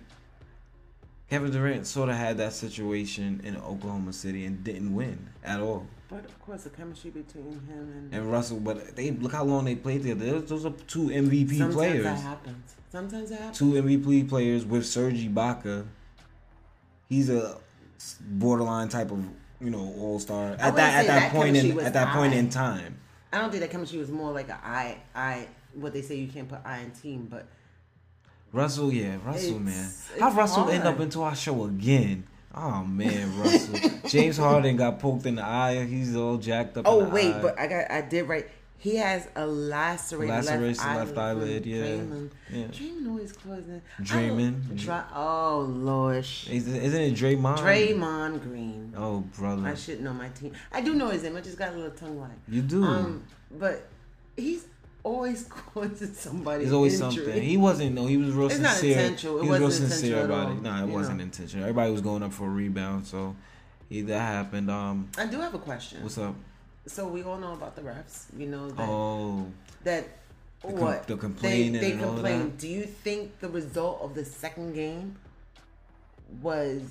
[1.31, 5.87] Kevin Durant sort of had that situation in Oklahoma City and didn't win at all.
[6.09, 9.64] But of course, the chemistry between him and, And Russell, but they look how long
[9.64, 10.25] they played together.
[10.40, 12.05] Those- Those are two MVP sometimes players.
[12.05, 12.75] Sometimes that happens.
[12.92, 13.59] Sometimes that happens.
[13.59, 15.87] two MVP players with Serge Ibaka.
[17.09, 17.59] He's a
[18.20, 19.25] borderline type of
[19.61, 22.51] you know all star at that at that that point in at that point in
[22.51, 22.99] time.
[23.35, 26.29] I don't think that chemistry was more like a I I what they say you
[26.29, 27.47] can't put I in team, but
[28.53, 29.85] Russell, yeah, Russell, It's- man.
[30.12, 32.25] it's How Russell end up into our show again?
[32.55, 33.90] Oh man, Russell.
[34.09, 35.85] James Harden got poked in the eye.
[35.85, 36.85] He's all jacked up.
[36.87, 37.42] oh wait, eye.
[37.42, 38.47] but I got I did right.
[38.79, 41.83] He has a lacerated Laceration left, left eyelid, yeah.
[41.85, 42.31] Draymond.
[42.53, 42.65] Yeah.
[42.67, 43.83] Draymond always causing.
[44.03, 44.77] Draymond?
[44.77, 46.19] Dra- oh Lord.
[46.19, 47.59] Isn't isn't it Draymond?
[47.59, 48.93] Draymond Green.
[48.97, 50.53] Oh brother, I should know my team.
[50.71, 51.35] I do know his name.
[51.37, 52.31] I just got a little tongue wag.
[52.47, 52.85] you do.
[52.85, 53.87] Um, but
[54.37, 54.67] he's
[55.03, 56.65] always causing somebody.
[56.65, 57.25] There's always injury.
[57.25, 57.43] something.
[57.43, 57.95] He wasn't.
[57.95, 58.99] No, he was real It's not sincere.
[58.99, 59.39] intentional.
[59.39, 60.61] It he was real sincere about it.
[60.63, 61.25] Nah, it wasn't know.
[61.25, 61.65] intentional.
[61.65, 63.35] Everybody was going up for a rebound, so
[63.91, 64.71] that happened.
[64.71, 66.03] Um, I do have a question.
[66.03, 66.35] what's up?
[66.87, 68.25] So we all know about the refs.
[68.37, 69.47] You know that Oh,
[69.85, 70.07] that
[70.62, 72.38] The com- what the they complaining they and all complain.
[72.44, 72.59] that?
[72.59, 75.16] Do you think the result of the second game
[76.42, 76.83] was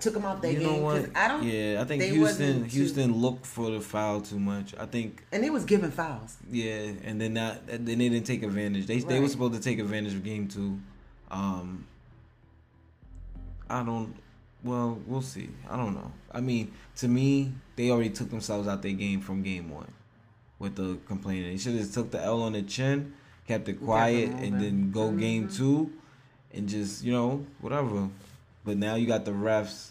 [0.00, 0.82] took them out their you game?
[0.82, 1.08] 'Cause?
[1.14, 1.44] I don't.
[1.44, 4.74] yeah, I think they Houston too- Houston looked for the foul too much.
[4.76, 6.36] I think And they was giving fouls.
[6.50, 8.86] yeah, and then that then they didn't take advantage.
[8.86, 10.78] They they were supposed to take advantage of game two.
[11.30, 11.86] Um,
[13.70, 14.14] I don't.
[14.64, 15.50] Well, we'll see.
[15.68, 16.10] I don't know.
[16.32, 19.92] I mean, to me, they already took themselves out their game from game one
[20.58, 21.50] with the complaining.
[21.52, 23.12] They should have took the L on the chin,
[23.46, 25.56] kept it quiet, and then go game Mhm.
[25.56, 25.92] two,
[26.52, 28.08] and just you know whatever.
[28.64, 29.90] But now you got the refs,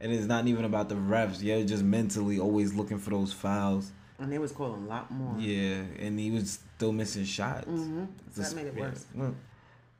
[0.00, 1.42] and it's not even about the refs.
[1.42, 3.92] You're just mentally always looking for those fouls.
[4.18, 5.36] And they was calling a lot more.
[5.38, 7.66] Yeah, and he was still missing shots.
[7.66, 8.04] Mm-hmm.
[8.32, 9.04] So that made it worse.
[9.14, 9.34] Look,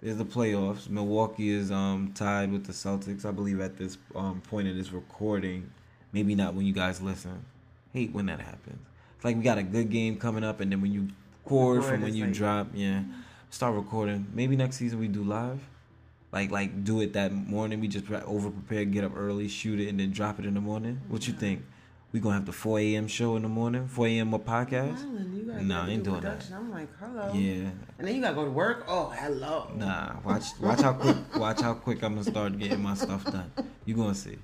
[0.07, 0.89] there's the playoffs.
[0.89, 4.93] Milwaukee is um tied with the Celtics, I believe, at this um point of this
[4.93, 5.69] recording.
[6.13, 7.45] Maybe not when you guys listen.
[7.93, 8.79] Hate when that happens.
[9.17, 11.09] It's like we got a good game coming up, and then when you
[11.45, 13.03] record Record, from when you like- drop, yeah,
[13.51, 14.29] start recording.
[14.33, 15.59] Maybe next season we do live.
[16.31, 17.81] Like like do it that morning.
[17.81, 20.61] We just over prepare, get up early, shoot it, and then drop it in the
[20.61, 21.01] morning.
[21.09, 21.65] What you think?
[22.13, 23.09] We gonna have the 4 a.m.
[23.09, 24.33] show in the morning, 4 a.m.
[24.35, 25.03] a podcast.
[25.57, 26.51] Island, you gotta Nah, get I ain't doing that.
[26.55, 27.33] I'm like, hello.
[27.35, 28.85] Yeah, And then you gotta go to work.
[28.89, 29.71] Oh, hello.
[29.75, 33.51] Nah, watch watch how quick watch how quick I'm gonna start getting my stuff done.
[33.85, 34.39] You gonna see.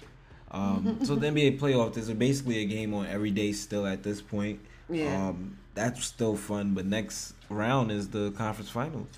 [0.50, 4.20] Um, so the NBA playoffs there's basically a game on every day still at this
[4.20, 4.60] point.
[4.90, 5.28] Yeah.
[5.28, 9.08] Um, that's still fun, but next round is the conference finals.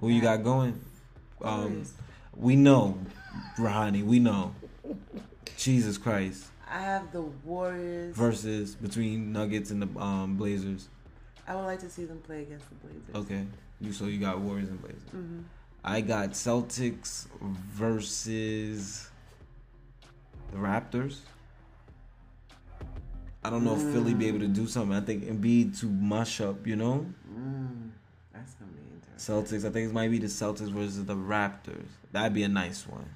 [0.00, 0.78] Who you got going?
[1.42, 1.84] Um,
[2.36, 2.98] we know,
[3.58, 4.04] Rahani.
[4.04, 4.54] We know.
[5.56, 6.44] Jesus Christ.
[6.70, 8.14] I have the Warriors.
[8.14, 10.88] Versus between Nuggets and the um, Blazers.
[11.48, 13.14] I would like to see them play against the Blazers.
[13.14, 13.44] Okay.
[13.80, 15.02] You so you got Warriors and Blazers.
[15.10, 15.40] hmm
[15.84, 19.08] I got Celtics versus
[20.50, 21.18] the Raptors.
[23.44, 24.96] I don't know if Philly be able to do something.
[24.96, 27.06] I think Embiid to mush up, you know.
[27.32, 27.90] Mm,
[28.32, 29.34] that's gonna be interesting.
[29.34, 29.64] Celtics.
[29.64, 31.86] I think it might be the Celtics versus the Raptors.
[32.10, 33.08] That'd be a nice one.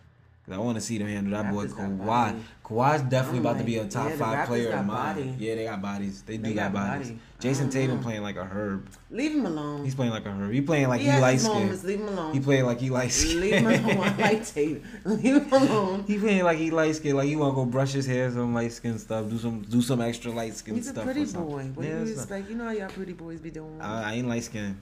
[0.52, 2.40] I want to see them handle that boy Kawhi.
[2.64, 5.16] Kawhi's definitely about to be a top yeah, five player in mine.
[5.16, 5.34] body.
[5.38, 6.22] Yeah, they got bodies.
[6.22, 7.08] They, do They got, got bodies.
[7.10, 7.20] body.
[7.40, 8.02] Jayson I Tatum know.
[8.02, 8.88] playing like a herb.
[9.10, 9.84] Leave him alone.
[9.84, 10.52] He's playing like a herb.
[10.52, 11.78] He playing like he he, has light his moments.
[11.80, 11.88] skin.
[11.90, 12.32] Leave him alone.
[12.34, 13.40] He playing like he light skin.
[13.40, 13.98] Leave him alone.
[14.06, 14.82] I like Tatum.
[15.04, 16.04] Leave him alone.
[16.06, 18.54] He playing like he light skin, like he want to go brush his hair, some
[18.54, 20.94] light skin stuff, do some do some extra light skin stuff.
[21.14, 21.64] He's a pretty boy.
[21.74, 22.48] What Yeah, do you expect?
[22.50, 23.80] You know how y'all pretty boys be doing.
[23.80, 24.80] I, I ain't light skin,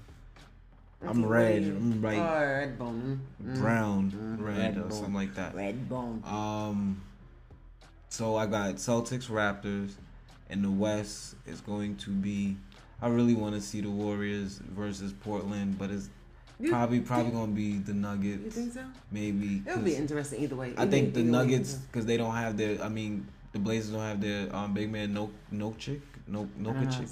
[1.06, 1.62] I'm red.
[1.62, 3.20] I'm like Oh, red bone.
[3.42, 3.58] Mm.
[3.60, 4.92] brown, Mm, red, red or bone.
[4.92, 5.54] something like that.
[5.54, 6.22] Red bone.
[6.26, 7.00] Um,
[8.08, 9.92] so I got Celtics, Raptors,
[10.50, 12.56] and the West is going to be.
[13.00, 16.08] I really want to see the Warriors versus Portland, but it's
[16.58, 18.44] You probably probably gonna be the Nuggets.
[18.44, 18.84] You think so?
[19.12, 19.62] Maybe.
[19.66, 20.74] It'll be interesting either way.
[20.76, 22.82] I think the Nuggets because they don't have their.
[22.82, 26.42] I mean, the Blazers don't have their um, big man no no chick no I
[26.42, 27.06] don't know no chick.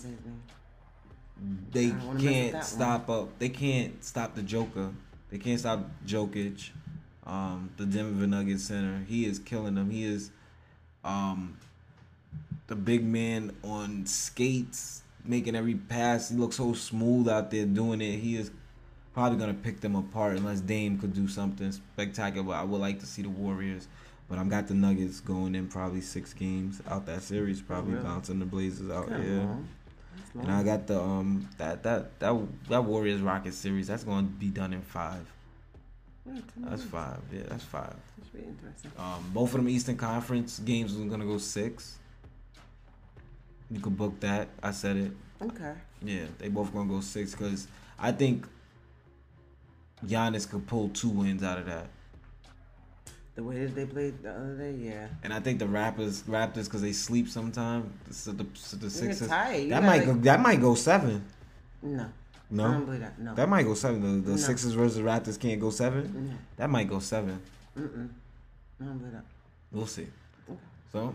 [1.39, 1.69] Say his name.
[1.73, 3.39] They I don't wanna mess with can't stop up.
[3.39, 4.93] They can't stop the Joker.
[5.31, 6.71] They can't stop Jokic.
[7.27, 9.05] Um, the Denver Nuggets center.
[9.09, 9.91] He is killing them.
[9.91, 10.31] He is,
[11.05, 11.57] um,
[12.69, 16.31] the big man on skates, making every pass.
[16.31, 18.19] He looks so smooth out there doing it.
[18.19, 18.51] He is
[19.15, 22.55] probably gonna pick them apart unless Dame could do something spectacular.
[22.55, 23.89] I would like to see the Warriors
[24.29, 28.05] But I'm got the Nuggets going in probably six games out that series, probably really?
[28.05, 29.09] bouncing the Blazers out.
[29.09, 29.41] Come yeah.
[29.41, 29.69] on.
[30.35, 30.51] And.
[30.51, 33.87] I got the um that that that that Warriors Rockets series.
[33.87, 35.27] That's going to be done in five.
[36.57, 37.19] That's five.
[37.33, 37.95] Yeah, that's five.
[38.19, 38.91] That's really interesting.
[38.99, 41.99] Um, both of them Eastern Conference games was gonna go six.
[43.71, 44.49] You could book that.
[44.63, 45.13] I said it.
[45.41, 45.75] Okay.
[46.03, 48.47] Yeah, they both gonna go six because I think
[50.05, 51.87] Giannis could pull two wins out of that,
[53.37, 55.09] The way that they played the other day, yeah.
[55.23, 57.93] and I think the Raptors Raptors because they sleep sometime.
[58.11, 59.29] So the so the Sixers.
[59.29, 61.23] That gotta, might go that might go seven.
[61.83, 62.07] No.
[62.49, 62.65] No.
[62.65, 63.19] I don't believe that.
[63.19, 63.35] No.
[63.35, 64.01] that might go seven.
[64.01, 64.37] The the No.
[64.39, 66.29] Sixers versus Raptors can't go seven.
[66.31, 66.35] no.
[66.57, 67.39] That might go seven.
[67.79, 68.09] Mm-mm.
[68.81, 69.25] I don't believe that.
[69.71, 70.07] We'll see.
[70.49, 70.59] Okay.
[70.91, 71.15] So,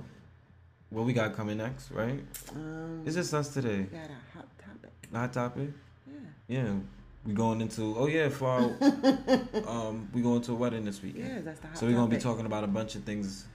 [0.91, 2.19] what we got coming next, right?
[2.55, 3.87] Um, It's just us today.
[3.91, 4.91] we got a hot topic.
[5.11, 5.69] Hot topic.
[6.07, 6.63] Yeah.
[6.63, 6.73] Yeah,
[7.25, 7.95] we going into.
[7.97, 8.61] Oh yeah, for our,
[9.67, 11.27] um, we going to a wedding this weekend.
[11.27, 13.47] Yeah, that's the hot So we're gonna be talking about a bunch of things.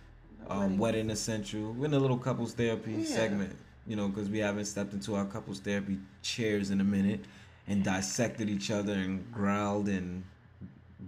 [0.49, 0.79] Um, Wedding.
[0.79, 1.73] wedding essential.
[1.73, 3.05] We're in a little couples therapy Yeah.
[3.17, 7.25] segment, you know, because we haven't stepped into our couples therapy chairs in a minute
[7.67, 10.23] and dissected each other and growled and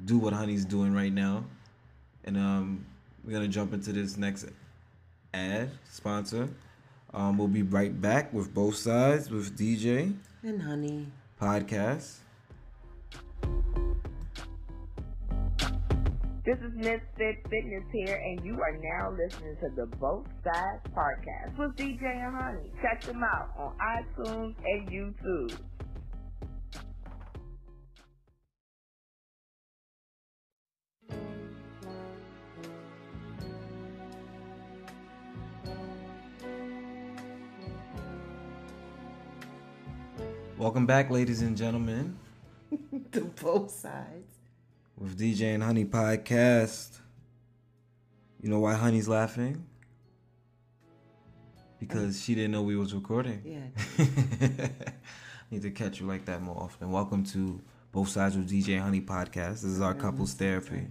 [0.06, 1.44] do what Honey's doing right now.
[2.24, 2.84] And um,
[3.24, 4.46] we're gonna jump into this next
[5.32, 6.48] ad sponsor.
[7.14, 11.06] Um, we'll be right back with both sides with DJ And honey.
[11.40, 12.16] podcast.
[16.48, 21.58] This is Misfit Fitness here, and you are now listening to the Both Sides Podcast
[21.58, 22.72] with DJ and Honey.
[22.80, 25.58] Check them out on iTunes and YouTube.
[40.56, 42.18] Welcome back, ladies and gentlemen,
[43.12, 44.37] to both sides.
[44.98, 46.98] With DJ and Honey podcast.
[48.42, 49.64] You know why Honey's laughing?
[51.78, 53.40] Because she didn't know we was recording.
[53.44, 54.08] Yeah.
[55.50, 56.90] Need to catch you like that more often.
[56.90, 57.60] Welcome to
[57.92, 59.62] Both Sides with DJ and Honey podcast.
[59.62, 60.88] This is our couples therapy.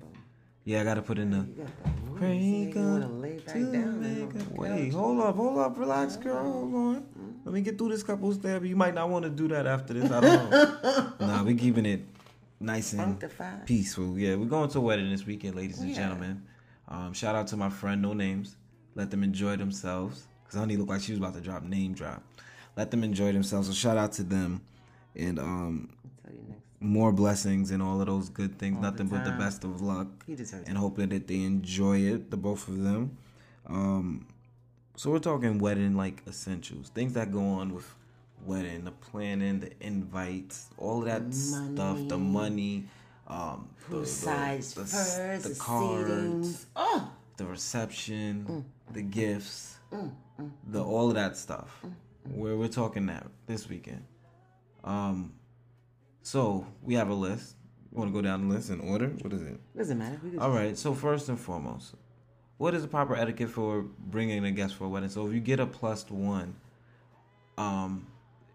[0.64, 1.38] Yeah, I gotta put in the.
[1.38, 1.66] You
[2.14, 4.02] got that You wanna lay down.
[4.02, 6.44] make Wait, hold up, hold up, relax, girl.
[6.44, 6.96] Hold on.
[6.96, 7.32] Mm-hmm.
[7.44, 8.70] Let me get through this couples therapy.
[8.70, 10.10] You might not want to do that after this.
[10.10, 11.14] I don't know.
[11.20, 12.02] nah, we keeping it
[12.60, 13.24] nice and
[13.66, 14.18] peaceful.
[14.18, 15.96] Yeah, we're going to a wedding this weekend, ladies and Yeah.
[15.96, 16.44] gentlemen.
[16.88, 18.56] Um, shout out to my friend, no names.
[18.96, 20.28] Let them enjoy themselves.
[20.46, 22.24] Cause Honey looked like she was about to drop name drop.
[22.78, 23.68] Let them enjoy themselves.
[23.68, 24.62] So shout out to them,
[25.16, 26.62] and um, I'll tell you next.
[26.80, 28.78] more blessings and all of those good things.
[28.78, 31.98] All the Nothing but the best of luck He deserves and hope that they enjoy
[32.00, 33.18] it, the both of them.
[33.66, 34.26] Um,
[34.96, 37.94] so we're talking wedding like essentials, things that go on with
[38.46, 42.86] wedding, the planning, the invites, all of that stuff, the money,
[43.28, 46.66] um, the, Who the- first, the the cards.
[46.76, 50.12] Oh, the reception, the gifts, Mm,
[50.68, 51.82] the all of that stuff.
[52.34, 54.04] Where we're talking that this weekend.
[54.84, 55.34] Um,
[56.22, 57.56] so we have a list.
[57.92, 59.08] You want to go down the list in order?
[59.22, 59.60] What is it?
[59.78, 60.20] doesn't matter.
[60.24, 60.78] We All right.
[60.78, 61.96] So first and foremost,
[62.58, 65.10] what is the proper etiquette for bringing a guest for a wedding?
[65.10, 66.54] So if you get a plus one,
[67.58, 68.08] um,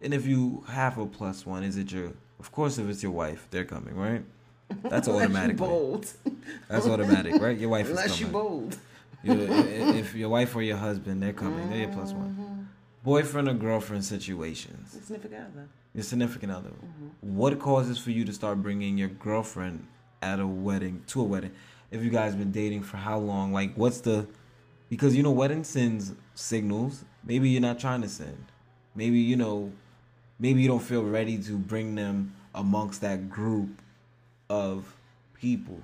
[0.03, 2.13] and if you have a plus one, is it your?
[2.41, 4.23] Of course, if it's your wife, they're coming, right?
[4.85, 5.57] That's automatic.
[5.57, 6.11] bold.
[6.69, 7.57] That's automatic, right?
[7.59, 8.43] Your wife is Unless you coming.
[8.43, 8.79] bold.
[9.23, 11.69] You- i- if your wife or your husband, they're coming.
[11.71, 12.19] They're your Mm-hmm.
[12.19, 12.69] one.
[13.05, 14.93] Boyfriend or girlfriend situations.
[14.93, 15.69] Significant other.
[15.95, 16.71] Your significant other.
[16.71, 17.37] Mm-hmm.
[17.37, 19.87] What causes for you to start bringing your girlfriend
[20.23, 21.53] at a wedding to a wedding?
[21.91, 23.53] If you guys been dating for how long?
[23.53, 24.27] Like, what's the?
[24.89, 27.05] Because you know, wedding sends signals.
[27.25, 28.47] Maybe you're not trying to send.
[28.95, 29.73] Maybe you know,
[30.43, 33.71] maybe you don't feel ready to bring them amongst that group
[34.51, 34.95] of
[35.35, 35.81] people.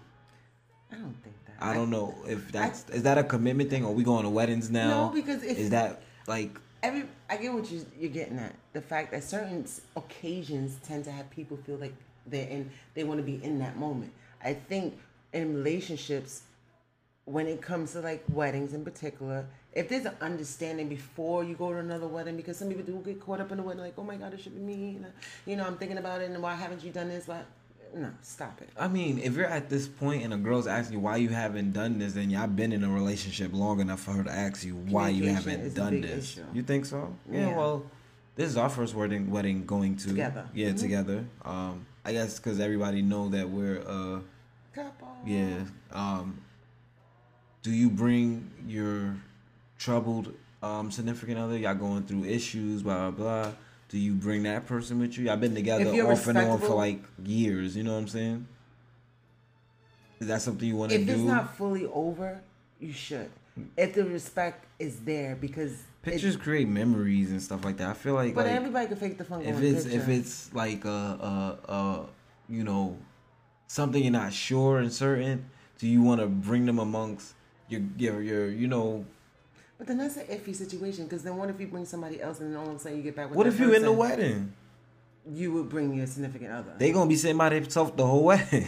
[0.92, 1.54] I don't think that.
[1.60, 3.84] I don't know if that's is that a commitment thing?
[3.84, 5.06] Are we going to weddings now?
[5.06, 8.54] No, because if is that like every I get what you, you're getting at.
[8.72, 9.66] The fact that certain
[9.96, 11.94] occasions tend to have people feel like
[12.26, 14.12] they're in, they want to be in that moment.
[14.42, 14.98] I think
[15.32, 16.42] in relationships,
[17.24, 21.72] when it comes to like weddings in particular, if there's an understanding before you go
[21.72, 24.02] to another wedding, because some people do get caught up in the wedding, like, oh
[24.02, 24.90] my God, it should be me.
[24.92, 25.08] You know,
[25.46, 27.28] you know I'm thinking about it, and why haven't you done this?
[27.28, 27.42] Why?
[27.94, 28.68] No, stop it.
[28.78, 31.72] I mean, if you're at this point and a girl's asking you why you haven't
[31.72, 34.74] done this, then y'all been in a relationship long enough for her to ask you
[34.74, 36.32] why you haven't a done this.
[36.32, 36.44] issue.
[36.52, 37.14] You think so?
[37.30, 37.56] Yeah, Yeah.
[37.56, 37.84] Well,
[38.36, 40.46] this is our first wedding wedding going to Together.
[40.54, 40.80] Yeah, Mhm.
[40.80, 41.24] together.
[41.44, 44.20] Um, I guess because everybody know that we're uh
[44.74, 45.08] Couple.
[45.26, 45.64] yeah.
[45.92, 46.42] Um,
[47.62, 49.16] do you bring your
[49.78, 51.56] troubled um significant other?
[51.56, 53.52] Y'all going through issues, blah blah blah.
[53.88, 55.26] Do you bring that person with you?
[55.26, 57.76] Y'all been together off and on for like years.
[57.76, 58.46] You know what I'm saying?
[60.20, 61.04] Is that something you want to do?
[61.04, 62.42] If it's not fully over,
[62.80, 63.30] you should.
[63.76, 67.88] If the respect is there, because Pictures create memories and stuff like that.
[67.90, 69.42] I feel like, but like everybody can fake the fun.
[69.42, 69.98] if it's picture.
[69.98, 72.06] if it's like a, uh uh
[72.48, 72.96] you know
[73.66, 77.34] something you're not sure and certain, do you want to bring them amongst
[77.68, 79.04] your your your you know?
[79.78, 82.52] But then that's an iffy situation because then what if you bring somebody else and
[82.52, 84.52] then all of a sudden you get back with What if you're in the wedding?
[85.30, 86.72] You would bring your significant other.
[86.78, 88.66] They gonna be sitting by themselves the whole wedding.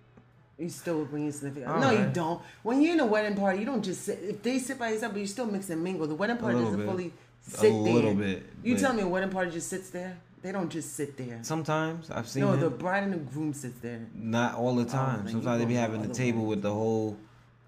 [0.58, 1.86] you still would bring your significant other.
[1.86, 2.42] All No, you don't.
[2.62, 4.18] When you're in a wedding party, you don't just sit.
[4.20, 6.06] If they sit by yourself, but you still mix and mingle.
[6.06, 6.86] The wedding party doesn't bit.
[6.86, 7.12] fully
[7.46, 7.70] A sit there.
[7.72, 10.18] little bit, You tell me a wedding party just sits there?
[10.42, 11.38] They don't just sit there.
[11.42, 12.56] Sometimes I've seen No, it.
[12.56, 14.00] the bride and the groom sits there.
[14.12, 15.18] Not all the oh, time.
[15.18, 17.16] then you Sometimes they be having the table with the whole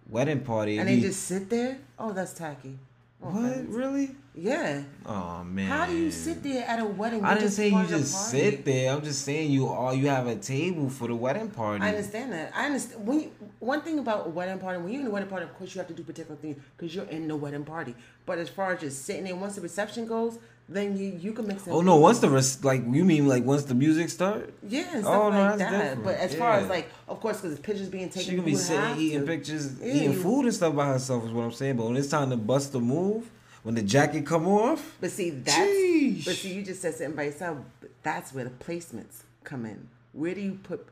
[0.08, 0.78] wedding party.
[0.78, 1.78] And they just sit there?
[1.98, 2.78] Oh, that's tacky.
[3.22, 4.10] No what really?
[4.34, 4.82] Yeah.
[5.06, 5.66] Oh man.
[5.66, 7.24] How do you sit there at a wedding?
[7.24, 8.92] I didn't just say you part of the just sit there.
[8.92, 11.84] I'm just saying you all you have a table for the wedding party.
[11.84, 12.52] I understand that.
[12.54, 13.06] I understand.
[13.06, 15.54] When you, one thing about a wedding party, when you're in a wedding party, of
[15.54, 17.94] course you have to do particular things because you're in the wedding party.
[18.26, 20.38] But as far as just sitting there, once the reception goes,
[20.68, 21.64] then you you can mix.
[21.66, 21.96] and Oh no!
[21.96, 25.30] Once the res- like you mean like once the music start, yeah, and stuff Oh,
[25.30, 25.78] no, like that's that.
[25.80, 26.04] different.
[26.04, 28.96] But as far as like, of course, because pictures being taken, she can be sitting
[28.98, 29.26] eating to.
[29.26, 31.24] pictures, Yeah, eating food and stuff by herself.
[31.26, 31.76] Is what I'm saying.
[31.76, 33.30] But when it's time to bust a move,
[33.62, 36.24] when the jacket come off, But see, that's Sheesh.
[36.24, 37.58] but see, you just said sitting by yourself.
[38.02, 39.88] That's where the placements come in.
[40.12, 40.86] Where do you put?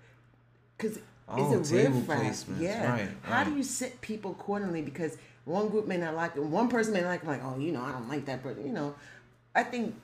[0.76, 0.98] Because
[1.28, 2.60] Oh, it's a table placements.
[2.60, 2.90] Yeah.
[2.92, 4.82] Right, How do you sit people accordingly?
[4.82, 5.16] Because
[5.46, 6.42] one group may not like it.
[6.42, 8.66] One person may not like it, like, oh, you know, I don't like that person.
[8.66, 8.94] You know,
[9.54, 9.94] I think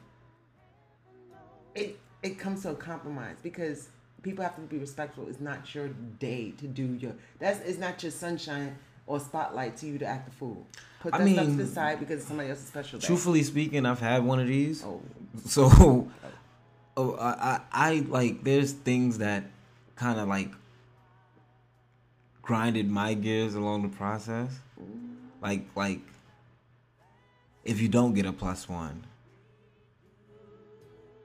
[1.74, 3.88] it it comes to a compromise because
[4.22, 5.28] people have to be respectful.
[5.28, 5.88] It's not your
[6.18, 8.76] day to do your that's it's not your sunshine
[9.06, 10.66] or spotlight to you to act a fool.
[11.00, 13.06] Put I that stuff to the side because it's somebody else's special day.
[13.06, 14.84] truthfully speaking, I've had one of these.
[14.84, 15.00] Oh.
[15.46, 16.10] So,
[16.96, 18.44] oh, I, I, I like.
[18.44, 19.44] There's things that
[19.96, 20.50] kind of like
[22.42, 24.58] grinded my gears along the process.
[25.40, 26.00] Like, like
[27.64, 29.04] if you don't get a plus one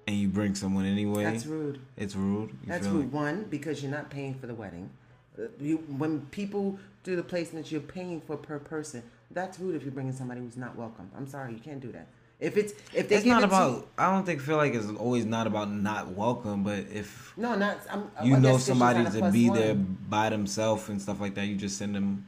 [0.08, 1.80] and you bring someone anyway, That's rude.
[1.98, 2.50] it's rude.
[2.50, 3.06] You That's rude.
[3.06, 4.90] like- One, because you're not paying for the wedding.
[5.38, 9.04] Uh, You, when people do the placements, you're paying for per person.
[9.32, 11.10] That's rude if you're bringing somebody who's not welcome.
[11.18, 12.08] I'm sorry, you can't do that.
[12.40, 13.88] If it's if they it's not it to- about.
[13.98, 17.78] I don't think feel like it's always not about not welcome, but if no, not
[17.90, 19.58] I'm, you guess know somebody to be one.
[19.58, 22.26] there by themselves and stuff like that, you just send them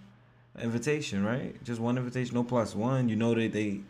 [0.61, 1.61] invitation, right?
[1.65, 3.09] Just one invitation, no plus one.
[3.09, 3.81] You know that they.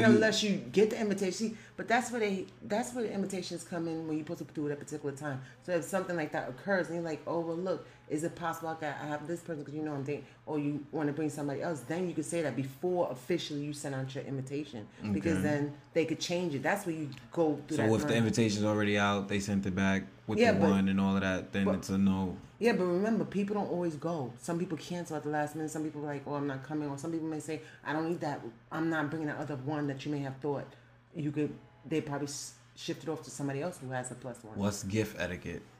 [0.00, 3.62] You- unless you get the invitation, see, but that's where they that's where the invitations
[3.64, 5.40] come in when you're supposed to do it at a particular time.
[5.64, 8.68] So if something like that occurs and you're like, oh well, look, is it possible
[8.68, 11.12] I got I have this person because you know I'm dating, or you want to
[11.12, 11.80] bring somebody else?
[11.80, 15.42] Then you could say that before officially you send out your invitation because Okay.
[15.42, 16.62] then they could change it.
[16.62, 18.16] That's where you go through so if the line.
[18.18, 21.22] invitation's already out, they sent it back with Yeah, the but- one and all of
[21.22, 22.36] that, then but- it's a no.
[22.58, 24.32] Yeah, but remember, people don't always go.
[24.40, 25.70] Some people cancel at the last minute.
[25.72, 28.08] Some people are like, "Oh, I'm not coming," or some people may say, "I don't
[28.08, 28.40] need that.
[28.70, 30.66] I'm not bringing that other one that you may have thought
[31.14, 31.52] you could."
[31.86, 34.56] They probably s- shift it off to somebody else who has a plus one.
[34.58, 35.62] What's gift etiquette?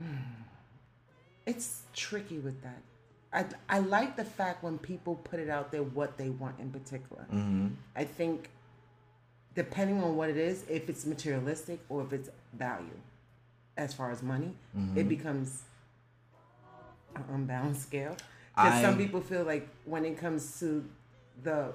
[1.50, 2.80] It's tricky with that.
[3.32, 6.70] I, I like the fact when people put it out there what they want in
[6.70, 7.22] particular.
[7.32, 7.68] Mm-hmm.
[7.94, 8.50] I think
[9.54, 12.98] depending on what it is, if it's materialistic or if it's value,
[13.76, 14.98] as far as money, Mm-hmm.
[14.98, 15.62] it becomes
[17.16, 18.16] an unbalanced scale.
[18.54, 20.84] Because some people feel like when it comes to
[21.42, 21.72] the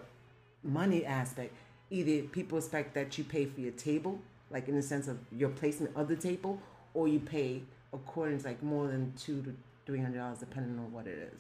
[0.63, 1.53] money aspect,
[1.89, 4.19] either people expect that you pay for your table,
[4.51, 6.61] like in the sense of your placement of the table,
[6.93, 7.63] or you pay
[7.93, 9.55] according to like more than two to
[9.85, 11.39] three hundred dollars, depending on what it is.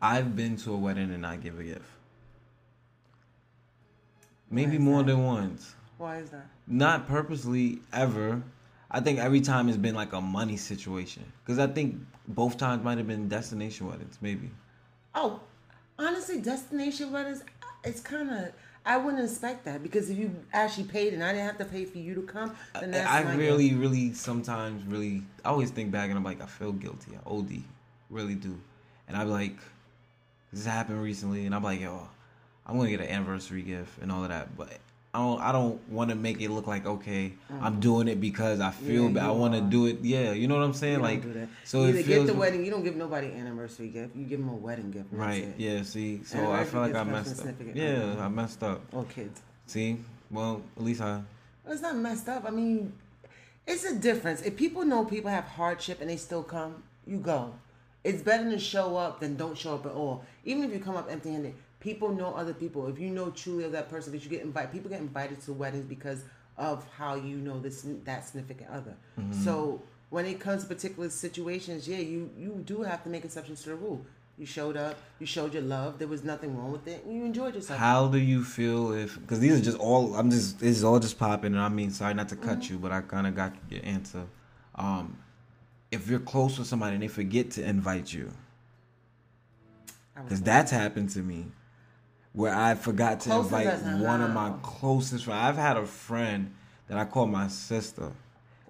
[0.00, 1.82] I've been to a wedding and not give a gift.
[4.50, 5.12] Maybe more that?
[5.12, 5.74] than once.
[5.98, 6.46] Why is that?
[6.66, 8.42] Not purposely ever.
[8.90, 11.24] I think every time it's been like a money situation.
[11.44, 11.96] Because I think
[12.28, 14.50] both times might have been destination weddings, maybe.
[15.14, 15.40] Oh,
[15.98, 18.52] honestly, destination weddings, uh, it's kind of.
[18.86, 21.84] I wouldn't expect that because if you actually paid and I didn't have to pay
[21.84, 25.90] for you to come, then that's I not really, really sometimes really I always think
[25.90, 27.12] back and I'm like, I feel guilty.
[27.14, 27.62] I OD.
[28.10, 28.58] Really do.
[29.06, 29.56] And I'm like,
[30.52, 32.08] this happened recently and I'm like, yo,
[32.66, 34.56] I'm gonna get an anniversary gift and all of that.
[34.56, 34.78] But
[35.14, 38.70] I don't I don't wanna make it look like okay, I'm doing it because I
[38.70, 39.14] feel Mm.
[39.14, 39.28] Yeah, bad.
[39.28, 40.00] I wanna do it.
[40.02, 40.94] Yeah, you know what I'm saying?
[40.94, 41.48] You don't like do that.
[41.64, 42.64] so Either it feels get the wedding.
[42.64, 44.14] You don't give nobody anniversary gift.
[44.14, 45.06] You give them a wedding gift.
[45.10, 45.54] Right, it.
[45.58, 46.22] yeah, see.
[46.24, 47.54] So I feel like I messed up.
[47.74, 48.16] Yeah.
[48.20, 48.82] I messed up.
[48.92, 49.40] Or kids.
[49.66, 49.98] See?
[50.30, 51.22] Well, at least I
[51.70, 52.44] it's not messed up.
[52.46, 52.92] I mean,
[53.66, 54.42] it's a difference.
[54.42, 57.52] If people know people have hardship and they still come, you go.
[58.04, 60.24] It's better to show up than don't show up at all.
[60.44, 62.86] Even if you come up empty handed, people know other people.
[62.88, 65.52] If you know truly of that person, that you get invited, people get invited to
[65.52, 66.22] weddings because
[66.56, 68.94] of how you know this that significant other.
[69.44, 73.62] So when it comes to particular situations, yeah, you you do have to make exceptions
[73.64, 74.04] to the rule.
[74.38, 74.96] You showed up.
[75.18, 75.98] You showed your love.
[75.98, 77.04] There was nothing wrong with it.
[77.08, 77.78] You enjoyed yourself.
[77.80, 79.20] How do you feel if?
[79.20, 80.14] Because these are just all.
[80.14, 80.60] I'm just.
[80.60, 82.72] This is all just popping, and I mean, sorry not to cut Mm-hmm.
[82.74, 84.24] you, but I kind of got your answer.
[84.76, 85.18] Um,
[85.90, 88.32] if you're close with somebody and they forget to invite you,
[90.14, 91.46] because that's happened to me,
[92.32, 95.40] where I forgot to Closest invite one of my closest friends.
[95.40, 96.54] I've had a friend
[96.88, 98.12] that I call my sister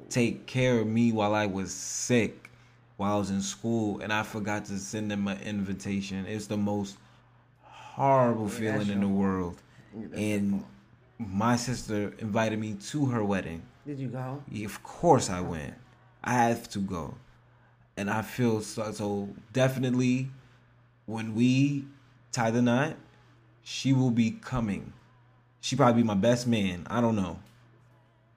[0.09, 2.51] take care of me while I was sick,
[2.97, 6.25] while I was in school, and I forgot to send them an invitation.
[6.27, 6.97] It's the most
[7.63, 9.61] horrible feeling in the world.
[10.15, 10.65] And
[11.19, 13.63] my sister invited me to her wedding.
[13.87, 14.43] Did you go?
[14.65, 15.75] Of course I went.
[16.23, 17.15] I have to go.
[17.97, 20.29] And I feel so, so definitely
[21.07, 21.87] when we
[22.33, 22.97] tie the knot,
[23.63, 24.93] she will be coming.
[25.61, 26.87] She probably be my best man.
[26.89, 27.39] I don't know.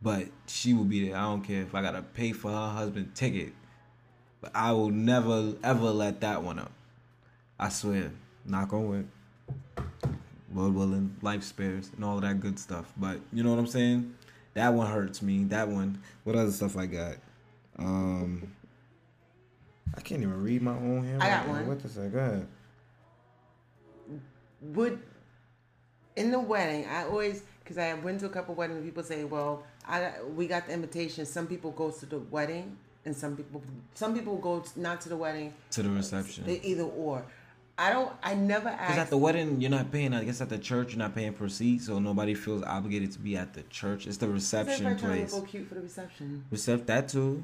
[0.01, 1.17] But she will be there.
[1.17, 3.53] I don't care if I gotta pay for her husband ticket.
[4.41, 6.71] But I will never ever let that one up.
[7.59, 8.11] I swear.
[8.45, 9.07] Knock on wood.
[10.53, 12.91] Lord willing, life spares, and all that good stuff.
[12.97, 14.15] But you know what I'm saying?
[14.53, 15.43] That one hurts me.
[15.45, 16.01] That one.
[16.23, 17.15] What other stuff I got?
[17.81, 18.51] Um,
[19.95, 21.21] I can't even read my own handwriting.
[21.21, 21.67] I got one.
[21.67, 22.11] What does that?
[22.11, 22.47] Go ahead.
[24.61, 24.99] would
[26.15, 29.63] in the wedding i always because i went to a couple weddings people say well
[29.87, 33.61] i we got the invitation some people go to the wedding and some people
[33.95, 36.45] some people go t- not to the wedding To the reception.
[36.45, 37.25] they either or
[37.77, 40.13] i don't i never Because at the wedding, you're not paying.
[40.13, 43.19] I guess at the church, you're not paying per seat, so nobody feels obligated to
[43.19, 44.05] be at the church.
[44.05, 45.33] It's the reception to place.
[45.47, 47.43] cute for the reception Recept that too.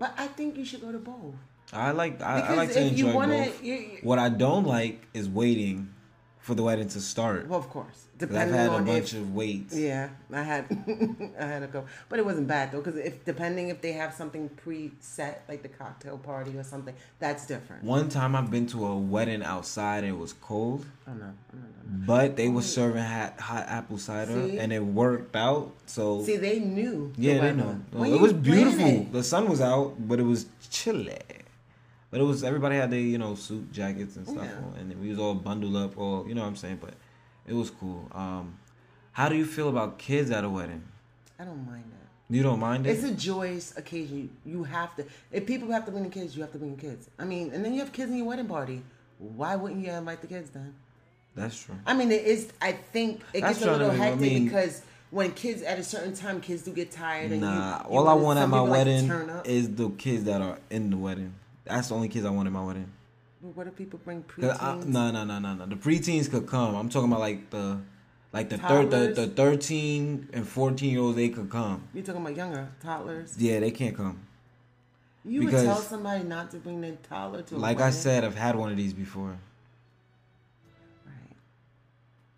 [0.00, 1.34] But i think you should go to both
[1.72, 2.20] I like.
[2.20, 3.60] I, I like to you enjoy want both.
[3.60, 5.94] to you, What I don't like is waiting
[6.40, 7.46] for the wedding to start.
[7.48, 9.74] well of course 'Cause I've depending had a bunch if of waits.
[9.74, 10.64] Yeah, I had
[11.40, 14.12] I had to go, but it wasn't bad though because if depending if they have
[14.12, 17.82] something preset like the cocktail party or something, that's different.
[17.82, 21.60] One time I've been to a wedding outside and it was cold, Oh no, I'm
[21.60, 22.04] not done.
[22.06, 24.58] but they were serving hot, hot apple cider See?
[24.58, 25.72] and it worked out.
[25.86, 27.12] So See, they knew.
[27.16, 27.80] the yeah, they know.
[27.92, 28.86] When it was beautiful.
[28.86, 31.16] it- The sun was out, but it was chilly.
[32.10, 34.56] But it was everybody had their you know suit jackets and stuff Yeah.
[34.56, 36.78] on, and we was all bundled up, all you know what I'm saying.
[36.80, 36.94] But
[37.46, 38.08] it was cool.
[38.12, 38.56] Um,
[39.12, 40.82] how do you feel about kids at a wedding?
[41.38, 42.34] I don't mind that.
[42.36, 42.90] You don't mind it?
[42.90, 44.30] It's a joyous occasion.
[44.46, 45.04] You, have to.
[45.32, 47.08] If people have to bring the kids, you have to bring the kids.
[47.18, 48.82] I mean, and then you have kids in your wedding party.
[49.18, 50.74] Why wouldn't you invite the kids then?
[51.34, 51.74] That's true.
[51.86, 52.52] I mean, it is.
[52.62, 55.78] I think it That's gets a little to- I hectic mean- because when kids at
[55.78, 57.32] a certain time, kids do get tired.
[57.32, 60.24] And Nah, you, you all I wanna- at my people like wedding is the kids
[60.24, 61.34] that are in the wedding.
[61.70, 62.90] That's the only kids I want in my wedding.
[63.42, 64.84] But what if people bring preteens?
[64.86, 65.66] No, no, no, no, no.
[65.66, 66.74] The preteens could come.
[66.74, 67.78] I'm talking about like the,
[68.32, 71.16] like the third, the, the thirteen and fourteen year olds.
[71.16, 71.84] They could come.
[71.94, 73.36] You're talking about younger toddlers.
[73.38, 74.20] Yeah, they can't come.
[75.24, 78.24] You Because- would tell somebody not to bring their toddler to a Like I said,
[78.24, 79.36] I've had one of these before.
[81.06, 81.36] Right.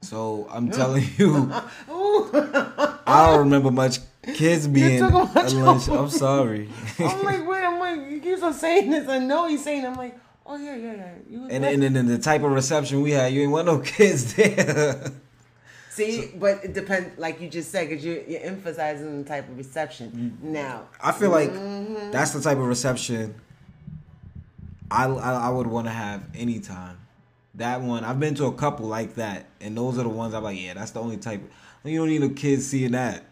[0.03, 5.89] So I'm telling you, I don't remember much kids being talking about at lunch.
[5.89, 6.69] I'm sorry.
[6.99, 9.09] I'm like, wait, I'm like, you keep on saying this.
[9.09, 9.85] I know he's saying.
[9.85, 9.89] it.
[9.89, 11.11] I'm like, oh yeah, yeah, yeah.
[11.29, 13.79] You and, then, and then the type of reception we had, you ain't want no
[13.85, 15.11] kids there.
[15.91, 17.19] see, but it depends.
[17.19, 20.39] Like you just said, because you're, you're emphasizing the type of reception.
[20.43, 22.11] Now, I feel like Mm-hmm.
[22.13, 23.35] that's the type of reception
[24.91, 26.99] I I, I would want to have anytime.
[27.57, 30.43] That one, I've been to a couple like that, and those are the ones I'm
[30.43, 31.43] like, yeah, that's the only type.
[31.85, 33.25] You don't need no kids seeing that.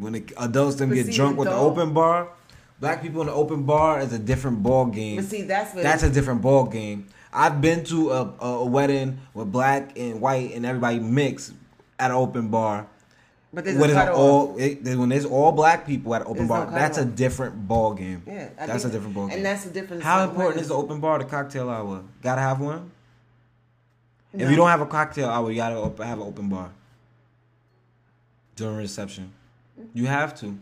[0.00, 2.28] When the adults them But get see, drunk with the open bar,
[2.80, 5.16] black people in the open bar is a different ball game.
[5.16, 7.06] but see, that's what That's a different ball game.
[7.32, 11.52] I've been to a, a, a wedding with black and white and everybody mixed
[11.98, 12.88] at an open bar.
[13.52, 14.16] But there's When cutoff.
[14.16, 17.04] all it, when there's all black people at an open There's no bar, that's a
[17.04, 18.22] different ball game.
[18.26, 19.36] Yeah, I that's a different ball game.
[19.38, 22.02] and that's the difference How important is the open bar to cocktail hour?
[22.22, 22.90] Gotta have one.
[24.32, 24.44] No.
[24.44, 26.70] If you don't have a cocktail hour, you gotta have an open bar
[28.54, 29.32] during reception.
[29.94, 30.58] You have to.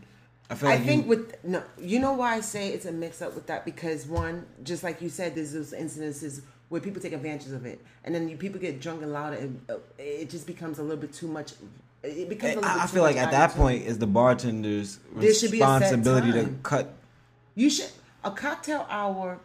[0.51, 2.93] I feel I like think you, with no, you know why I say it's a
[2.93, 6.41] mix up with that because one, just like you said, there's those incidences
[6.71, 9.61] where people take advantage of it, and then you people get drunk and louder, and
[9.69, 11.53] uh, it just becomes a little bit too much.
[12.03, 12.55] It becomes.
[12.55, 15.35] A little I, bit I too feel like at that point is the bartender's There
[15.35, 16.95] should be a set responsibility to cut.
[17.55, 17.91] you should
[18.25, 19.39] a cocktail hour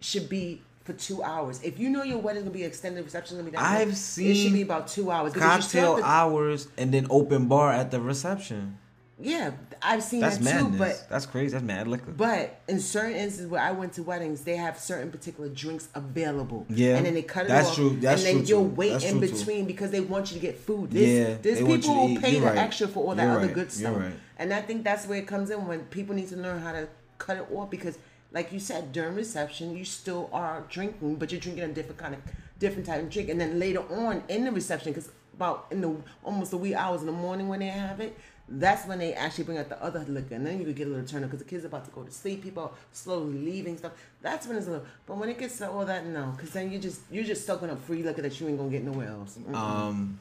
[0.00, 1.62] should be for two hours.
[1.62, 3.62] If you know your wedding gonna be extended, reception gonna be that.
[3.64, 5.32] I've long, It seen should be about two hours.
[5.32, 8.78] because you still Cocktail to- hours and then open bar at the reception.
[9.20, 11.52] Yeah, I've seen That's that too, but That's crazy.
[11.52, 12.10] That's mad liquor.
[12.10, 16.66] But in certain instances where I went to weddings, they have certain particular drinks available.
[16.68, 17.74] Yeah, and then they cut it that's off.
[17.76, 17.90] true.
[18.00, 19.34] That's and then true, you'll wait That's in true, too.
[19.34, 20.90] between because they want you to get food.
[20.90, 22.58] There's, Yeah, there's people who pay You're the right.
[22.58, 23.54] extra for all that You're other right.
[23.54, 23.96] good stuff.
[23.96, 24.12] right.
[24.38, 26.88] And I think that's where it comes in when people need to learn how to
[27.18, 27.98] cut it off because
[28.32, 32.14] like you said, during reception, you still are drinking, but you're drinking a different kind
[32.14, 32.20] of,
[32.58, 33.28] different type of drink.
[33.28, 35.94] And then later on in the reception, because about in the
[36.24, 38.16] almost the wee hours in the morning when they have it,
[38.58, 40.90] that's when they actually bring out the other liquor, and then you could get a
[40.90, 42.42] little turn up because the kids about to go to sleep.
[42.42, 43.92] People slowly leaving stuff.
[44.20, 44.86] That's when it's a little.
[45.06, 47.70] But when it gets to all that, no, because then you just you're just soaking
[47.70, 49.38] up free liquor that you ain't gonna get nowhere else.
[49.38, 49.54] Mm-mm.
[49.54, 50.20] Um,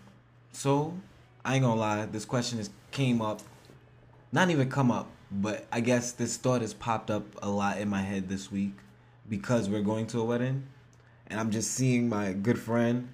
[0.53, 0.93] so
[1.43, 3.41] I ain't gonna lie, this question has came up,
[4.31, 7.89] not even come up, but I guess this thought has popped up a lot in
[7.89, 8.73] my head this week
[9.27, 10.67] because we're going to a wedding,
[11.27, 13.09] and I'm just seeing my good friend,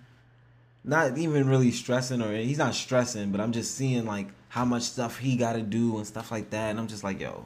[0.83, 4.83] not even really stressing or he's not stressing, but I'm just seeing like how much
[4.83, 7.45] stuff he got to do and stuff like that, and I'm just like, yo,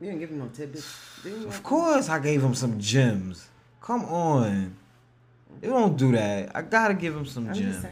[0.00, 0.86] you didn't give him no tidbits.
[1.24, 3.48] Of course I gave him some gems.
[3.80, 4.76] Come on.
[5.62, 6.54] You don't do that.
[6.54, 7.84] I gotta give him some I'm gems.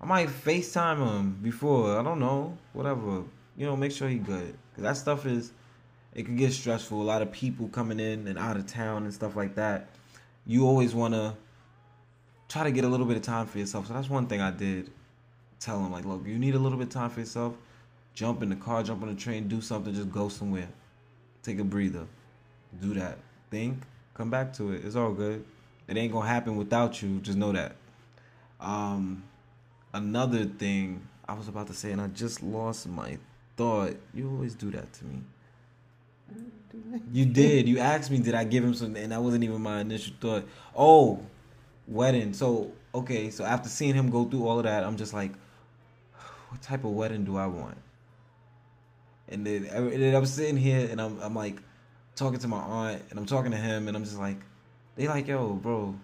[0.00, 1.98] I might FaceTime him before.
[1.98, 2.56] I don't know.
[2.72, 3.24] Whatever.
[3.56, 4.56] You know, make sure he good.
[4.74, 5.52] Cause that stuff is,
[6.14, 7.00] it could get stressful.
[7.00, 9.88] A lot of people coming in and out of town and stuff like that.
[10.46, 11.36] You always wanna
[12.48, 13.88] try to get a little bit of time for yourself.
[13.88, 14.90] So that's one thing I did.
[15.60, 17.54] Tell him like, look, you need a little bit of time for yourself.
[18.14, 20.68] Jump in the car, jump on the train, do something, just go somewhere.
[21.42, 22.06] Take a breather.
[22.80, 23.18] Do that.
[23.50, 23.82] Think.
[24.14, 24.84] Come back to it.
[24.84, 25.44] It's all good.
[25.86, 27.18] It ain't gonna happen without you.
[27.20, 27.76] Just know that.
[28.58, 29.22] Um,
[29.92, 33.18] another thing I was about to say, and I just lost my
[33.56, 33.96] thought.
[34.14, 35.22] You always do that to me.
[37.12, 37.68] You did.
[37.68, 39.02] You asked me, did I give him something?
[39.02, 40.44] and that wasn't even my initial thought.
[40.76, 41.20] Oh,
[41.86, 42.32] wedding.
[42.32, 45.32] So okay, so after seeing him go through all of that, I'm just like,
[46.50, 47.78] what type of wedding do I want?
[49.28, 51.56] And then, and then I'm sitting here, and I'm I'm like
[52.16, 54.38] talking to my aunt, and I'm talking to him, and I'm just like,
[54.96, 55.94] they like, yo, bro,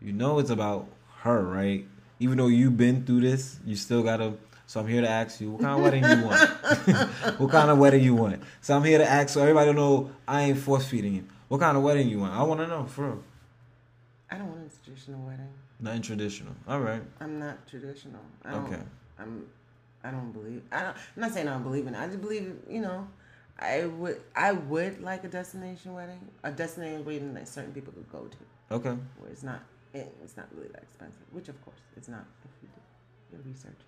[0.00, 0.88] you know it's about
[1.20, 1.86] her, right?
[2.18, 4.34] Even though you've been through this, you still gotta.
[4.66, 6.40] So I'm here to ask you, what kind of wedding you want?
[7.38, 8.42] what kind of wedding you want?
[8.62, 11.24] So I'm here to ask, so everybody know I ain't force feeding you.
[11.48, 12.32] What kind of wedding you want?
[12.32, 13.22] I want to know, for real.
[14.30, 15.50] I don't want a traditional wedding.
[15.80, 16.54] Not traditional.
[16.66, 17.02] All right.
[17.20, 18.20] I'm not traditional.
[18.44, 18.82] I don't, Okay.
[19.18, 19.46] I'm.
[20.04, 20.62] I don't believe.
[20.70, 21.94] I don't, I'm not saying I don't believe in.
[21.94, 21.98] it.
[22.00, 22.54] I just believe.
[22.68, 23.08] You know,
[23.58, 24.20] I would.
[24.36, 26.20] I would like a destination wedding.
[26.44, 28.96] A destination wedding that certain people could go to, Okay.
[29.18, 29.60] where it's not.
[29.94, 31.22] It's not really that expensive.
[31.32, 33.78] Which of course it's not if you do your research.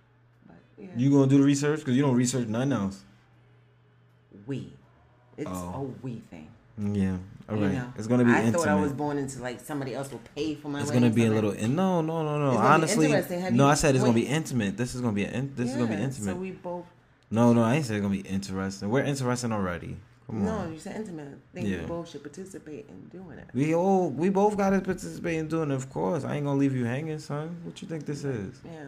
[0.47, 0.87] But yeah.
[0.95, 1.83] You gonna do the research?
[1.85, 3.03] Cause you don't research nothing else.
[4.45, 4.73] we.
[5.37, 5.93] It's Oh.
[6.01, 6.49] a we thing.
[6.77, 7.17] Yeah.
[7.49, 7.73] All you right.
[7.75, 7.93] know?
[7.97, 8.59] It's gonna be I intimate.
[8.59, 10.81] thought I was born into like somebody else will pay for my.
[10.81, 11.51] it's gonna be a little.
[11.51, 12.47] In, no, no, no, no.
[12.49, 13.67] It's gonna be Honestly, no.
[13.67, 14.75] I said it's gonna be intimate.
[14.77, 15.23] This is gonna be.
[15.25, 16.33] In, this is gonna be intimate.
[16.33, 16.85] So we both.
[17.31, 17.63] no, no.
[17.63, 18.89] I ain't said it's gonna be interesting.
[18.89, 19.95] We're interesting already.
[20.27, 20.73] Come No, on.
[20.73, 21.29] you said intimate.
[21.29, 21.79] I think Yeah.
[21.81, 23.45] we both should participate in doing it.
[23.53, 25.75] We all we both gotta participate in doing it.
[25.75, 27.55] Of course, I ain't gonna leave you hanging, son.
[27.63, 28.59] What you think this is?
[28.65, 28.87] Yeah.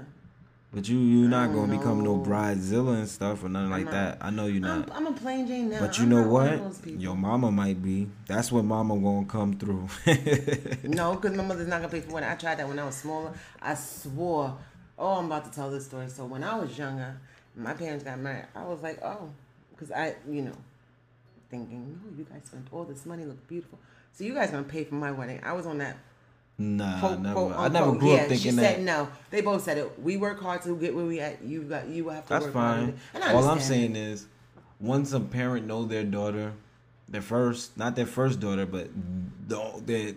[0.72, 3.92] But you you not gonna become no bridezilla and stuff or nothing like not.
[3.92, 4.18] that.
[4.22, 4.96] I know you're I'm, not.
[4.96, 5.80] I'm a plain Jane now.
[5.80, 6.86] But you I'm know what?
[6.86, 8.08] Your mama might be.
[8.28, 9.88] That's what mama gonna come through.
[10.84, 12.30] No, because my mother's not gonna pay for wedding.
[12.30, 13.34] I tried that when I was smaller.
[13.62, 14.56] I swore.
[14.98, 16.08] Oh, I'm about to tell this story.
[16.08, 17.20] So when I was younger,
[17.56, 18.46] my parents got married.
[18.56, 19.30] I was like, oh,
[19.72, 20.56] because I, you know,
[21.50, 23.80] thinking, no, you guys spent all this money, look beautiful.
[24.12, 25.40] So you guys gonna pay for my wedding?
[25.44, 25.98] I was on that
[26.60, 27.34] nah, quote, never.
[27.34, 28.76] quote, I never grew yeah, up thinking she that.
[28.76, 29.10] said no.
[29.32, 30.00] They both said it.
[30.02, 31.42] We work hard to get where we at.
[31.44, 32.80] You got you have to That's work hard.
[32.80, 33.00] fine.
[33.14, 34.28] And All I'm saying is,
[34.80, 36.54] once a parent know their daughter,
[37.08, 38.90] their first, not their first daughter, but
[39.48, 40.16] the the,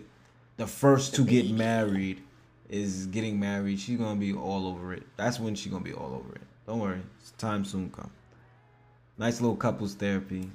[0.57, 2.21] the first to get married
[2.69, 3.79] is getting married.
[3.79, 5.03] She's gonna be all over it.
[5.17, 6.41] That's when she's gonna be all over it.
[6.67, 8.11] Don't worry, it's time soon come.
[9.17, 10.49] Nice little couples therapy.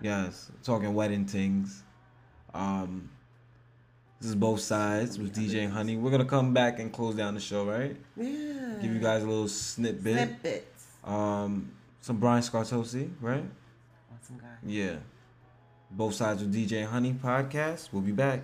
[0.00, 1.84] Yes, talking wedding things.
[2.54, 3.08] Um,
[4.22, 5.96] this is both sides with DJ Honey.
[5.96, 7.96] We're gonna come back and close down the show, right?
[8.16, 8.78] Yeah.
[8.80, 10.14] Give you guys a little snippet.
[10.14, 10.86] snippets.
[11.02, 13.42] Um, some Brian Scartosi, right?
[14.14, 14.46] Awesome guy.
[14.64, 14.96] Yeah.
[15.90, 17.88] Both sides with DJ Honey podcast.
[17.90, 18.42] We'll be back.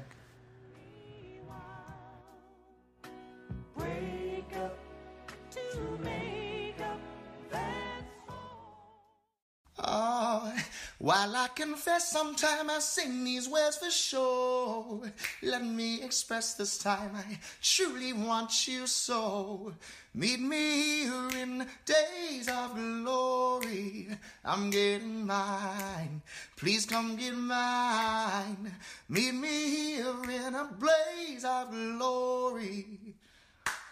[10.98, 15.02] While I confess sometime I sing these words for sure.
[15.42, 19.74] Let me express this time I truly want you so.
[20.14, 24.08] Meet me here in days of glory.
[24.44, 26.22] I'm getting mine.
[26.56, 28.72] Please come get mine.
[29.08, 33.14] Meet me here in a blaze of glory.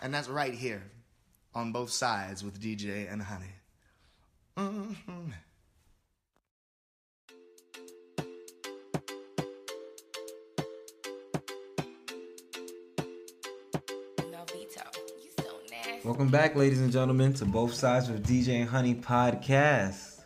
[0.03, 0.83] And that's right here
[1.55, 3.55] on both sides with DJ and Honey.
[4.57, 5.33] Mhm.
[16.07, 20.21] Welcome back, ladies and gentlemen, to Both Sides with DJ and Honey podcast.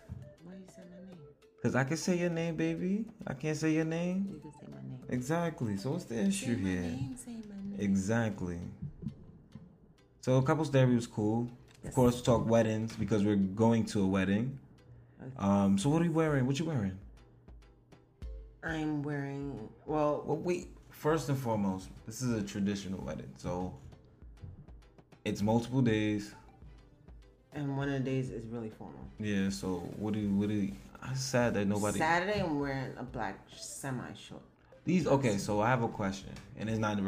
[0.45, 1.18] Why you say my name?
[1.62, 3.07] Cause I can say your name, baby.
[3.26, 4.26] I can't say your name.
[4.28, 4.99] You can say my name.
[5.09, 5.78] Exactly.
[5.78, 6.83] So what's the issue here?
[6.83, 7.76] name, say my name.
[7.78, 8.59] Exactly.
[10.20, 11.49] So couples therapy was cool.
[11.87, 14.59] Of course, talk weddings because we're going to a wedding.
[15.39, 15.78] Um.
[15.78, 16.47] So what are you wearing?
[16.47, 16.99] What you wearing?
[18.62, 20.24] I'm wearing well.
[20.26, 20.68] Well, wait.
[20.91, 23.72] First and foremost, this is a traditional wedding, so
[25.24, 26.34] it's multiple days.
[27.52, 29.00] And one of the days is really formal.
[29.18, 29.50] Yeah.
[29.50, 30.30] So what do you?
[30.30, 30.72] What do you?
[31.02, 31.98] I'm sad that nobody.
[31.98, 34.42] Saturday, I'm wearing a black semi short.
[34.84, 36.98] These okay, so I have a question, and it's not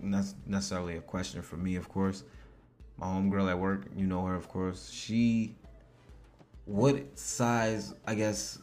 [0.00, 2.24] not necessarily a question for me, of course.
[2.98, 4.90] My homegirl at work, you know her, of course.
[4.90, 5.56] She,
[6.66, 7.94] what size?
[8.06, 8.58] I guess,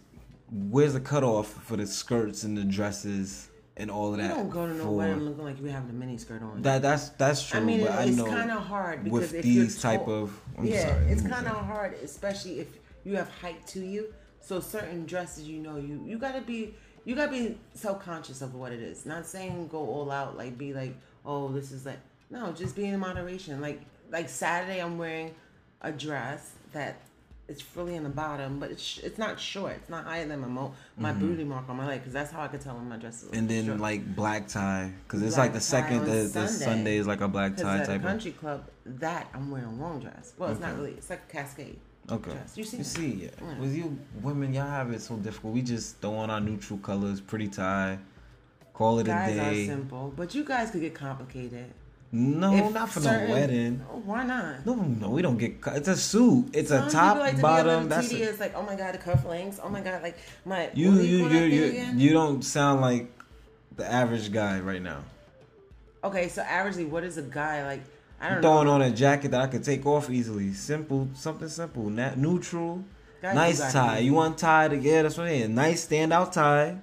[0.52, 3.49] where's the cutoff for the skirts and the dresses
[3.80, 4.36] and all of You that?
[4.36, 6.62] don't go to no for- wedding looking like you have a mini skirt on.
[6.62, 7.60] That that's that's true.
[7.60, 10.42] I mean, but I it's kind of hard because with these type tall- of.
[10.58, 12.68] I'm yeah, sorry, it's kind of hard, especially if
[13.06, 14.14] you have height to you.
[14.42, 16.76] So certain dresses, you know, you you gotta be
[17.06, 19.06] you gotta be self conscious of what it is.
[19.06, 22.00] Not saying go all out, like be like, oh, this is like
[22.30, 23.62] no, just be in moderation.
[23.62, 25.34] Like like Saturday, I'm wearing
[25.82, 27.00] a dress that
[27.50, 29.74] it's frilly in the bottom, but it's it's not short.
[29.78, 32.42] It's not higher than my mo- my booty mark on my leg because that's how
[32.42, 33.30] I could tell when my dress is.
[33.30, 33.38] Mm-hmm.
[33.38, 33.80] And then short.
[33.80, 36.66] like black tie, because it's Black like the second on the, the Sunday.
[36.66, 38.02] Sunday is like a black tie type of.
[38.04, 40.34] country club, that I'm wearing a long dress.
[40.38, 40.92] Well, it's not really.
[40.92, 41.80] It's like a cascade.
[42.12, 42.32] Okay.
[42.32, 42.58] dress.
[42.58, 42.90] You see You that?
[42.90, 43.30] see, yeah.
[43.42, 43.60] Yeah.
[43.60, 45.54] With you women, y'all have it so difficult.
[45.54, 48.00] We just throw on our neutral colors, pretty tie,
[48.74, 49.66] call it Guys a are day.
[49.68, 51.72] simple, but you guys could get complicated.
[52.12, 53.82] No, If not for certain- no wedding.
[53.92, 54.66] Oh, Why not?
[54.66, 55.62] No, no, we don't get.
[55.62, 56.50] co- It's a suit.
[56.54, 57.66] It's Some a top, like to be bottom.
[57.84, 58.40] little That's it.
[58.40, 59.60] like, oh my god, the cufflinks.
[59.64, 60.72] Oh my god, like my.
[60.74, 61.64] You, you, you, you,
[61.96, 63.12] you don't sound like
[63.76, 65.04] the average guy right now.
[66.04, 67.82] Okay, so averagely, what is a guy like?
[68.20, 68.74] I don't Throwing know.
[68.74, 70.52] on a jacket that I could take off easily.
[70.54, 71.90] Simple, something simple.
[71.92, 72.84] Nat, neutral,
[73.22, 74.00] Guys nice tie.
[74.00, 75.54] You want tie to yeah, that's what I mean.
[75.56, 76.80] Nice standout tie.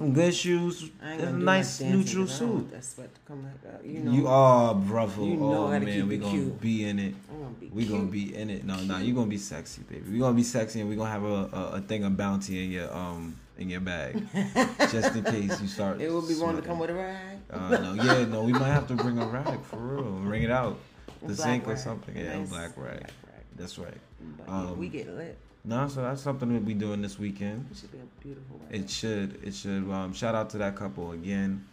[0.00, 0.90] Some good shoes.
[1.02, 2.70] I ain't and gonna a do nice much dancing neutral 'cause I want suit.
[2.72, 3.84] That sweat to come out.
[3.84, 4.12] You know.
[4.12, 5.22] You are brother.
[5.22, 6.60] You know oh how to man, keep we it gonna cute.
[6.60, 7.14] be in it.
[7.30, 8.64] I'm gonna be We gonna be in it.
[8.64, 10.10] No, no, you gonna be sexy, baby.
[10.10, 12.70] We gonna be sexy, and we gonna have a, a, a thing of bounty in
[12.70, 14.26] your um in your bag,
[14.90, 16.00] just in case you start.
[16.00, 17.36] It would be wrong to come with a rag.
[17.50, 20.02] Uh, no, yeah, no, we might have to bring a rag for real.
[20.24, 20.78] Bring it out,
[21.20, 22.16] the Black sink or something.
[22.16, 23.00] Yeah, Nice black rag.
[23.00, 23.44] black rag.
[23.58, 23.98] That's right.
[24.38, 25.36] But Um, we get lit.
[25.64, 27.66] No, so that's something we'll be doing this weekend.
[27.70, 28.82] It should be a beautiful wedding.
[28.82, 29.44] It should.
[29.44, 29.90] It should.
[29.90, 31.66] Um, shout out to that couple again.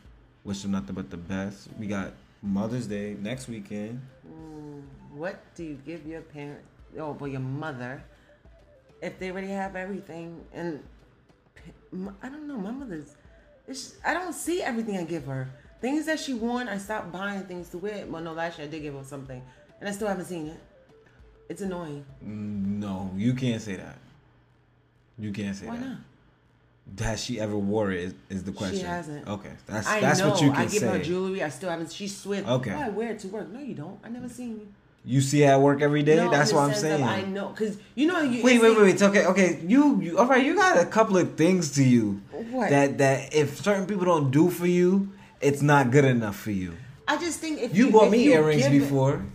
[0.44, 1.70] Wish them nothing but the best.
[1.80, 2.12] We got
[2.42, 4.02] Mother's Day next weekend.
[4.28, 4.82] Mm,
[5.14, 6.60] what do you give your parent?
[7.00, 8.04] Oh, well, your mother,
[9.02, 10.84] if they already have everything, and
[12.22, 13.16] I don't know, my mother's.
[13.68, 15.50] It's, I don't see everything I give her.
[15.80, 18.06] Things that she won, I stopped buying things to wear.
[18.06, 19.42] Well, no, last year I did give her something,
[19.80, 20.60] and I still haven't seen it.
[21.50, 22.06] It's annoying.
[22.22, 23.98] No, you can't say that.
[25.18, 25.86] You can't say Why that.
[25.86, 25.98] not?
[27.00, 28.00] Has she ever wore it?
[28.00, 28.80] Is, is the question.
[28.80, 29.28] She hasn't.
[29.28, 30.30] Okay, that's I that's know.
[30.30, 30.62] what you can say.
[30.62, 30.88] I give say.
[30.98, 31.44] her jewelry.
[31.44, 31.92] I still haven't.
[31.92, 32.46] She swears.
[32.46, 32.72] Okay.
[32.74, 33.50] Oh, I wear it to work.
[33.50, 34.00] No, you don't.
[34.04, 34.68] I never seen you.
[35.04, 36.16] You see her at work every day.
[36.18, 37.04] No, that's what I'm saying.
[37.04, 38.44] I know, cause you know you.
[38.44, 39.02] Wait, it's wait, wait, wait.
[39.02, 39.60] Okay, okay.
[39.66, 40.44] You, you, all right.
[40.46, 42.22] You got a couple of things to you
[42.52, 42.70] What?
[42.70, 46.74] that that if certain people don't do for you, it's not good enough for you.
[47.08, 49.26] I just think if You bought if me you earrings give it- before.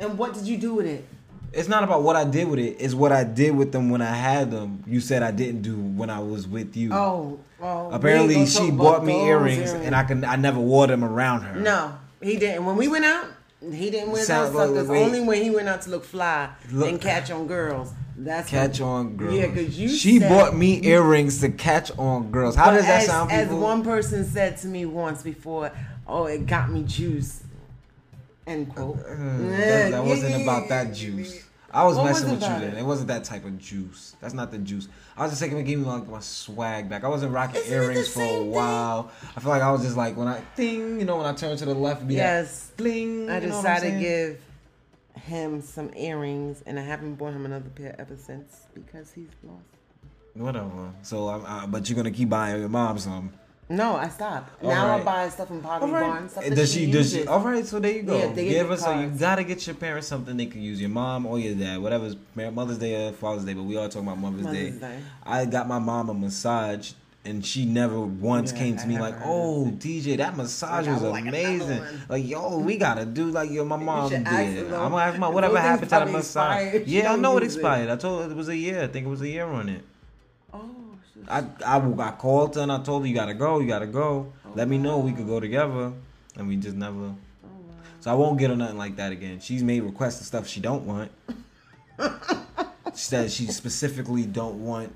[0.00, 1.04] and what did you do with it?
[1.52, 2.76] It's not about what I did with it.
[2.78, 4.82] It's what I did with them when I had them.
[4.86, 6.92] You said I didn't do when I was with you.
[6.92, 7.38] Oh.
[7.60, 11.60] Apparently, she bought me those earrings, and I can I never wore them around her.
[11.60, 12.64] No, he didn't.
[12.64, 13.26] When we went out,
[13.60, 14.90] he didn't wear those suckers.
[14.90, 17.92] Only when he went out to look fly Look- and catch on girls.
[18.16, 19.34] That's Catch when- on girls.
[19.34, 19.88] Yeah, because you.
[19.88, 22.54] She said- bought me earrings to catch on girls.
[22.56, 25.70] How does that as, sound, As one person said to me once before,
[26.06, 27.40] "Oh, it got me juice."
[28.46, 28.98] End quote.
[28.98, 31.44] Uh, that, that wasn't about that juice.
[31.74, 32.62] I was What messing it with you then.
[32.74, 32.78] it?
[32.80, 34.14] It wasn't that type of juice.
[34.20, 34.88] That's not the juice.
[35.16, 37.02] I was just taking give me like my swag back.
[37.02, 38.50] I wasn't rocking Isn't earrings for a same thing?
[38.50, 39.10] while.
[39.34, 41.56] I feel like I was just like when I ding, you know, when I turn
[41.56, 42.66] to the left, be Yes.
[42.66, 43.30] that bling.
[43.30, 44.40] I you know what I'm decided to give
[45.22, 49.62] him some earrings, and I haven't bought him another pair ever since because he's lost.
[50.34, 50.90] whatever.
[51.02, 53.32] So, I'm, I, but you're gonna keep buying your mom some.
[53.68, 54.62] No, I stopped.
[54.62, 55.04] All now I right.
[55.04, 56.02] buy stuff from Pottery All right.
[56.02, 56.28] Barn.
[56.28, 56.90] Stuff that Does she?
[56.90, 57.26] Does she?
[57.26, 57.64] All right.
[57.64, 58.18] So there you go.
[58.18, 60.80] Yeah, Give get her so you gotta get your parents something they can use.
[60.80, 63.54] Your mom or your dad, whatever's Mother's Day or Father's Day.
[63.54, 64.78] But we all talking about Mother's, Mother's Day.
[64.78, 65.00] Day.
[65.24, 66.92] I got my mom a massage.
[67.24, 71.02] And she never once Yeah, came to I me like, "Oh, DJ, that massage was
[71.02, 74.26] like amazing." Like, yo, we gotta do like your my mom should did.
[74.26, 76.82] ask I'm gonna ask my whatever happened to that probably massage.
[76.86, 77.58] Yeah, I know it use it.
[77.58, 77.90] expired.
[77.90, 78.82] I told her it was a year.
[78.82, 79.84] I think it was a year on it.
[81.28, 81.46] Oh.
[81.64, 84.32] I, I, I called and I told her you gotta go, you gotta go.
[84.54, 85.92] Let me know we could go together,
[86.36, 87.14] and we just never.
[88.00, 89.40] So I won't get her nothing like that again.
[89.40, 91.10] She's made requests of stuff she don't want.
[91.98, 92.10] she
[92.94, 94.92] said she specifically don't want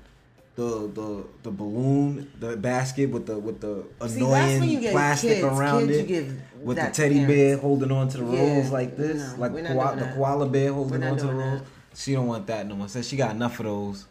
[0.55, 4.81] the the the balloon, the basket with the with the See, that's when you annoying
[4.81, 5.43] get plastic kids.
[5.45, 9.33] around Kids, it, with the teddy bear holding on to the Yeah, rolls like this,
[9.33, 11.61] no, like koala, the koala bear holding on to the rolls.
[11.61, 11.67] that.
[11.97, 12.87] She don't want that no more.
[12.87, 14.05] Said she got enough of those.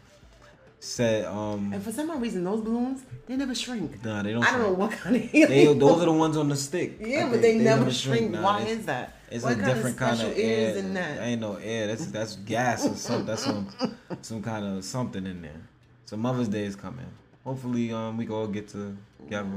[0.79, 4.05] Said um, And for some odd reason, those balloons they never shrink.
[4.05, 4.45] nah, they don't.
[4.45, 6.99] I don't know what kind of They those are the ones on the stick.
[7.01, 7.59] Yeah, but think.
[7.59, 8.19] they, never shrink.
[8.19, 8.31] shrink.
[8.33, 9.15] Nah, Why is that?
[9.31, 11.21] It's what a different kind of air in that?
[11.21, 11.89] Ain't no air.
[11.89, 13.27] That's that's gas or something.
[13.27, 13.69] That's some
[14.23, 15.63] some kind of something in there.
[16.05, 17.07] So Mother's Day is coming.
[17.45, 19.49] Hopefully, um, we can all get to together.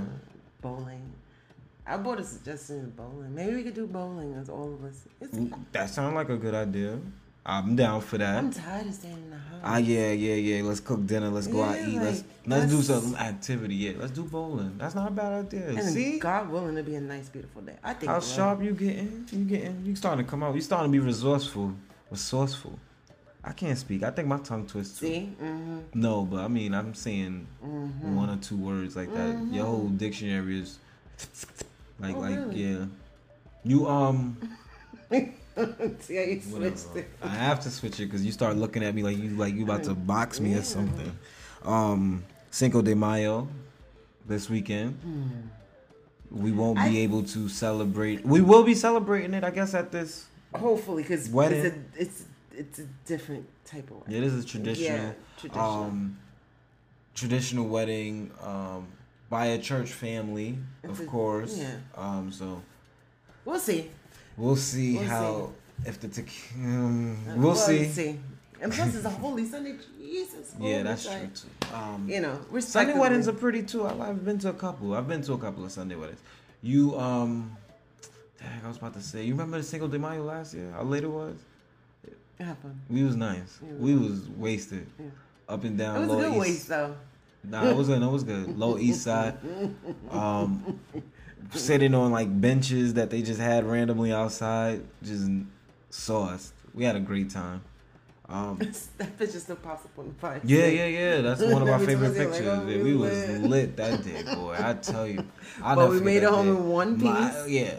[0.62, 1.14] Bowling.
[1.86, 3.34] I bought a suggestion of bowling.
[3.34, 5.08] Maybe we could do bowling as all of us.
[5.22, 5.38] It's,
[5.72, 7.00] That sounds like a good idea.
[7.46, 8.38] I'm down for that.
[8.38, 9.62] I'm tired of staying in the house.
[9.64, 10.64] Ah, yeah, yeah, yeah.
[10.64, 11.30] Let's cook dinner.
[11.30, 11.98] Let's go out Yeah, eat.
[12.00, 13.76] let's let's do some activity.
[13.76, 14.78] Yeah, let's do bowling.
[14.78, 15.70] That's not a bad idea.
[15.70, 17.76] and See God willing, it'll be a nice, beautiful day.
[17.84, 18.12] I think.
[18.12, 19.26] how sharp you getting?
[19.32, 19.84] You getting?
[19.86, 20.54] You starting to come out.
[20.54, 21.74] You starting to be resourceful,
[22.12, 22.78] resourceful.
[23.44, 24.04] I can't speak.
[24.04, 25.00] I think my tongue twists.
[25.00, 25.08] Too.
[25.08, 25.80] See, mm-hmm.
[25.94, 29.48] No, but I mean, I'm saying one or two words like that.
[29.52, 30.78] Your whole dictionary is
[32.00, 32.56] like, Oh, like, really?
[32.64, 32.86] yeah.
[33.64, 34.38] You um,
[36.00, 37.00] see how you whatever.
[37.00, 37.08] it.
[37.22, 39.64] I have to switch it because you start looking at me like you like you
[39.64, 41.18] about to box me or something.
[41.64, 43.48] Um, Cinco de Mayo
[44.28, 44.98] this weekend.
[46.32, 46.84] We won't be.
[46.84, 48.26] I- able to celebrate.
[48.26, 50.28] We will be celebrating it, I guess, at this.
[50.56, 51.86] Hopefully, because it's Wedding.
[51.98, 52.24] a, it's
[52.56, 54.18] it's a different type of way.
[54.18, 54.98] It is a traditional.
[54.98, 55.66] Yeah, traditional.
[55.84, 56.18] um
[57.16, 58.88] traditional wedding um
[59.30, 61.76] by a church family It's of a- course yeah.
[61.96, 62.62] um so
[63.46, 63.90] We'll see.
[64.40, 65.52] We'll see We'll how
[65.86, 68.20] if the tech- um, Uh, we'll see see.
[68.62, 69.76] And plus, it's a holy Sunday.
[70.00, 70.54] Jesus.
[70.60, 71.28] yeah that's Sunday.
[71.28, 74.54] true too um You know, sunday weddings are pretty too I- i've been to a
[74.66, 76.20] couple i've been to a couple of sunday weddings
[76.62, 77.56] you um
[78.40, 80.84] dang, i was about to say you remember the Cinco de Mayo last year how
[80.84, 81.38] late it was
[82.40, 82.78] It happened.
[82.90, 83.74] we was nice Yeah.
[83.86, 85.06] we was wasted Yeah.
[85.54, 86.96] up and down It was a low good east waste, though.
[87.52, 88.02] Nah, it was good.
[88.04, 88.60] It was good.
[88.60, 89.36] Low East Side.
[90.12, 90.50] Um,
[91.54, 95.30] sitting on like benches that they just had randomly outside, just
[95.90, 96.54] sauced.
[96.74, 97.62] We had a great time.
[98.28, 98.60] Um,
[98.98, 101.22] that picture still pops up on the yeah, yeah, yeah.
[101.22, 102.48] That's one of our favorite I it, like, pictures.
[102.48, 103.76] oh, we we was lit.
[103.78, 104.56] that day, boy.
[104.60, 105.26] I tell you.
[105.64, 107.48] I'll But we made it home in one My- piece.
[107.50, 107.76] yeah.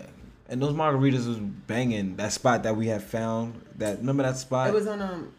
[0.48, 2.16] And those margaritas was banging.
[2.16, 3.62] That spot that we had found.
[3.76, 4.68] That remember that spot?
[4.68, 5.32] It was on um.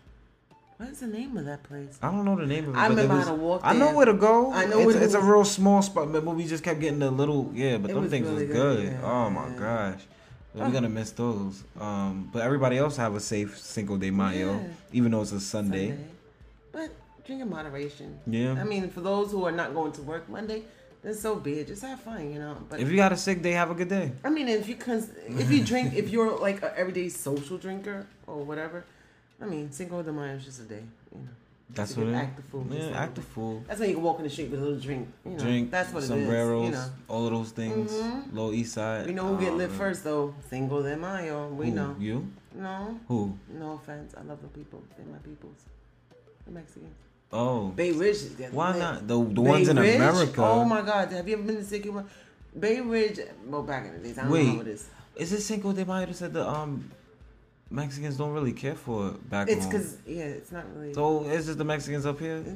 [0.81, 1.99] What is the name of that place?
[2.01, 2.77] I don't know the name of it.
[2.79, 4.51] I it remember was, how to walk I know where to go.
[4.51, 6.97] I know it's, where to it's a real small spot, but we just kept getting
[6.97, 7.77] the little yeah.
[7.77, 8.93] But It them was things really was good, good.
[8.93, 9.01] yeah.
[9.03, 10.01] Oh my gosh,
[10.55, 11.63] we're gonna miss those.
[11.79, 14.67] Um, but everybody else have a safe Cinco de Mayo, Yeah.
[14.91, 15.95] even though it's a Sunday.
[16.71, 16.89] But
[17.25, 18.19] drink in moderation.
[18.25, 18.53] Yeah.
[18.59, 20.63] I mean, for those who are not going to work Monday,
[21.03, 21.67] then so be it.
[21.67, 22.57] Just have fun, you know.
[22.67, 24.13] But If you got a sick day, have a good day.
[24.23, 28.07] I mean, if you cons- if you drink, if you're like an everyday social drinker
[28.25, 28.83] or whatever,
[29.41, 30.83] I mean, Cinco de Mayo is just a day.
[31.13, 31.27] You know,
[31.71, 32.15] That's what it is.
[32.17, 33.63] act the fool, Yeah, like act a fool.
[33.67, 35.07] that's when you can walk in the street with a little drink.
[35.25, 36.75] You know, Drink, that's what sombreros, it is.
[36.75, 37.91] You know, all of those things.
[37.91, 38.33] Mhm.
[38.33, 39.07] Low East Side.
[39.07, 40.35] we know who get Oh, lit first though.
[40.49, 41.47] Cinco de Mayo.
[41.49, 41.95] We Who, know.
[41.99, 42.27] You?
[42.53, 43.33] No, Who?
[43.57, 44.13] no offense.
[44.17, 44.83] I love the people.
[44.97, 45.57] They're my peoples.
[46.45, 46.95] The Mexicans.
[47.33, 47.69] Oh.
[47.69, 48.17] Bay Ridge.
[48.51, 48.79] Why lit.
[48.79, 49.07] not?
[49.07, 49.95] The the Bay ones in Ridge?
[49.95, 50.41] America.
[50.43, 51.11] Oh my God!
[51.13, 52.05] Have you ever been to Sycamore?
[52.59, 53.19] Bay Ridge.
[53.47, 54.47] Well, back in the days, I don't Wait.
[54.47, 54.89] know how it is.
[55.15, 56.91] Is it Cinco de Mayo that said the um
[57.71, 59.71] Mexicans don't really care for it back It's home?
[59.71, 62.43] because yeah, it's not really So it's just the Mexicans up here.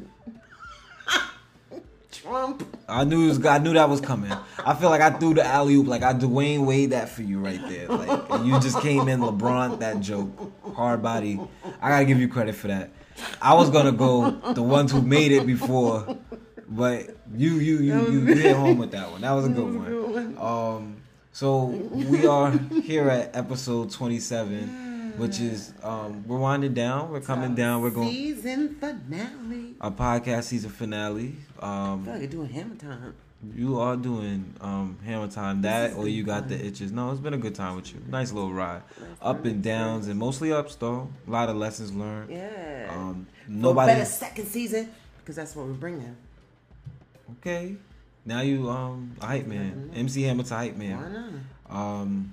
[2.11, 2.63] Trump.
[2.87, 4.31] I knew it was, I knew that was coming.
[4.65, 7.39] I feel like I threw the alley oop, like I Dwyane Wade that for you
[7.39, 7.87] right there.
[7.89, 10.29] Like and you just came in LeBron that joke,
[10.75, 11.39] hard body.
[11.81, 12.89] I gotta give you credit for that.
[13.41, 16.17] I was gonna go the ones who made it before,
[16.69, 19.21] but you you you you, you hit home with that one.
[19.21, 20.37] That was a good one.
[20.39, 20.97] Um,
[21.33, 22.51] so we are
[22.83, 27.11] here at episode twenty seven, which is um we're winding down.
[27.11, 27.81] We're coming down.
[27.81, 29.75] We're going season finale.
[29.81, 31.35] our podcast season finale.
[31.59, 33.13] I Um, feel like you're doing hammer time.
[33.55, 36.49] you are doing um hammer time that or you got fun.
[36.49, 36.91] the itches.
[36.91, 38.01] No, it's been a good time with you.
[38.09, 38.81] Nice little ride.
[39.21, 41.09] Up and downs and mostly ups though.
[41.27, 42.29] A lot of lessons learned.
[42.31, 42.91] Yeah.
[42.93, 44.89] Um For nobody better second season
[45.19, 46.15] because that's what we're bringing.
[47.39, 47.75] Okay.
[48.25, 49.91] Now you um a hype man.
[49.95, 51.43] MC Hammer to hype Why man.
[51.69, 51.75] not?
[51.75, 52.31] Um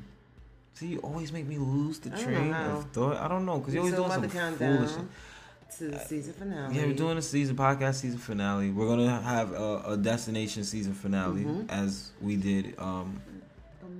[0.82, 3.16] See, you always make me lose the train of thought.
[3.18, 5.08] I don't know, because you're always So doing some foolish down
[5.78, 6.74] to the season finale.
[6.76, 8.70] Yeah, we're doing a season podcast season finale.
[8.70, 11.70] We're gonna have a, a destination season finale Mhm.
[11.70, 13.20] as we did um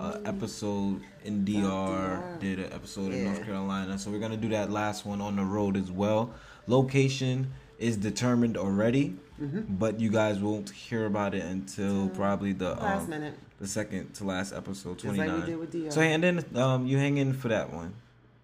[0.01, 2.39] a episode in DR, DR.
[2.41, 3.97] did an episode in North Carolina.
[3.99, 6.31] So we're gonna do that last one on the road as well.
[6.67, 9.75] Location is determined already, Mm-hmm.
[9.77, 13.35] but you guys won't hear about it until probably the Last um, minute.
[13.63, 15.29] The second to last episode, twenty nine.
[15.29, 15.51] like we nine.
[15.51, 15.93] did with DR.
[15.93, 17.95] So and then um you hang in for that one,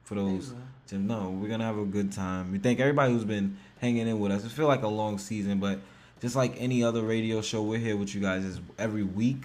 [0.04, 0.54] for those.
[0.88, 2.52] Jim, no, we're gonna have a good time.
[2.52, 4.44] We thank everybody who's been hanging in with us.
[4.44, 5.80] It feel like a long season, but
[6.22, 9.38] just like any other radio show, we're here with you guys is every week.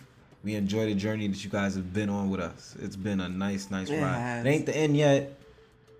[0.43, 2.75] We enjoy the journey that you guys have been on with us.
[2.81, 4.19] It's been a nice, nice It ride.
[4.19, 4.45] has.
[4.45, 5.37] It ain't the end yet.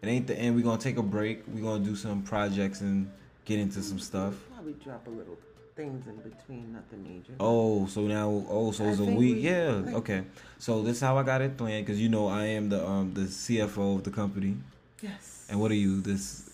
[0.02, 0.56] It ain't the end.
[0.56, 1.44] We're gonna take a break.
[1.48, 3.10] We're gonna do some projects and
[3.46, 4.36] get into some stuff.
[4.54, 5.38] Probably drop a little
[5.76, 7.34] things in between, nothing major.
[7.40, 9.18] Oh, so now, oh, so it's a week.
[9.36, 10.24] we- Yeah, like- okay.
[10.60, 13.14] So this is how I got it planned because you know I am the um
[13.14, 14.58] the CFO of the company.
[15.02, 15.48] Yes.
[15.50, 16.00] And what are you?
[16.02, 16.50] This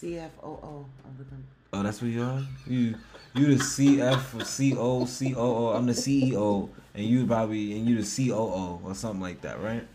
[0.00, 1.44] CFOO of the company.
[1.72, 2.42] Oh, that's what you are.
[2.66, 2.94] You
[3.34, 5.68] you the CF CO COO.
[5.76, 9.86] I'm the CEO, and you probably and you the COO or something like that, right?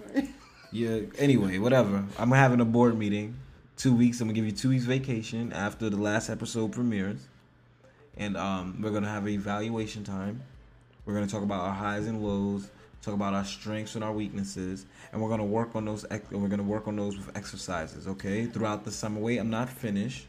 [0.71, 0.99] Yeah.
[1.17, 2.05] Anyway, whatever.
[2.17, 3.35] I'm having a board meeting.
[3.77, 4.21] Two weeks.
[4.21, 7.27] I'm gonna give you two weeks vacation after the last episode premieres,
[8.17, 10.41] and um, we're gonna have evaluation time.
[11.05, 12.69] We're gonna talk about our highs and lows,
[13.01, 16.05] talk about our strengths and our weaknesses, and we're gonna work on those.
[16.09, 18.07] ex- we're gonna work on those with exercises.
[18.07, 19.19] Okay, throughout the summer.
[19.19, 20.27] Wait, I'm not finished.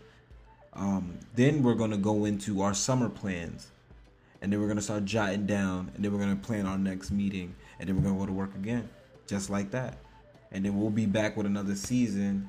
[0.73, 3.71] Um, then we're gonna go into our summer plans,
[4.43, 7.55] and then we're gonna start jotting down, and then we're gonna plan our next meeting,
[7.79, 8.89] and then we're gonna go to work again,
[9.27, 9.97] just like that,
[10.53, 12.49] and then we'll be back with another season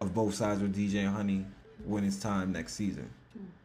[0.00, 1.44] of both sides with DJ Honey
[1.84, 3.10] when it's time next season,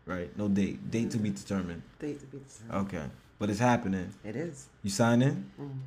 [0.06, 0.36] right?
[0.38, 1.82] No date, date to be determined.
[2.00, 2.88] Date to be determined.
[2.88, 3.06] Okay,
[3.40, 4.14] but it's happening.
[4.24, 4.68] It is.
[4.84, 5.52] You signing?
[5.60, 5.80] Mm-hmm.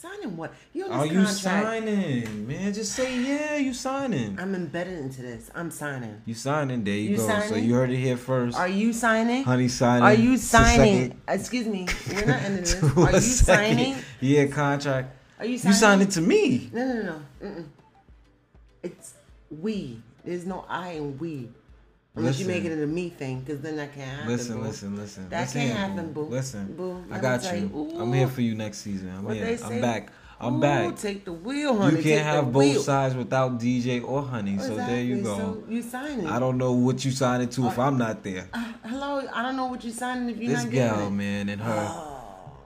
[0.00, 0.54] Signing what?
[0.72, 1.36] You on Are you contract.
[1.40, 2.72] signing, man?
[2.72, 3.56] Just say yeah.
[3.56, 4.38] You signing.
[4.40, 5.50] I'm embedded into this.
[5.54, 6.22] I'm signing.
[6.24, 6.84] You signing?
[6.84, 7.40] There you, You go.
[7.40, 8.56] So you heard it here first.
[8.56, 9.44] Are you signing?
[9.44, 10.02] Honey signing.
[10.04, 11.20] Are you signing?
[11.28, 11.86] Excuse me.
[12.14, 12.82] We're not ending this.
[12.96, 13.96] Are you second signing?
[14.22, 15.18] Yeah, contract.
[15.38, 15.74] Are you signing?
[15.74, 15.98] You signing?
[15.98, 16.70] signed it to me.
[16.72, 17.22] No, no, no.
[17.42, 17.66] Mm-mm.
[18.82, 19.12] It's
[19.50, 20.00] we.
[20.24, 21.50] There's no I in we.
[22.16, 22.82] Unless you make it Listen.
[22.82, 24.28] a me thing, because then that can't happen.
[24.28, 24.62] Listen, boo.
[24.64, 25.28] listen, listen.
[25.28, 26.22] That listen can't happen, boo.
[26.24, 27.70] Listen, Boo, I got you.
[27.72, 28.00] you.
[28.00, 29.10] I'm here for you next season.
[29.16, 29.58] I'm What here.
[29.62, 30.10] I'm back.
[30.40, 30.96] I'm Ooh, back.
[30.96, 31.98] Take the wheel, honey.
[31.98, 32.80] You can't have both wheel.
[32.82, 34.58] sides without DJ or Honey.
[34.58, 35.36] So there you go.
[35.36, 36.26] So you signing?
[36.26, 38.48] I don't know what you signed it to if I'm not there.
[38.52, 39.22] Uh, hello.
[39.34, 41.10] I don't know what you signing if you're This not getting gal, it.
[41.10, 41.72] man, and her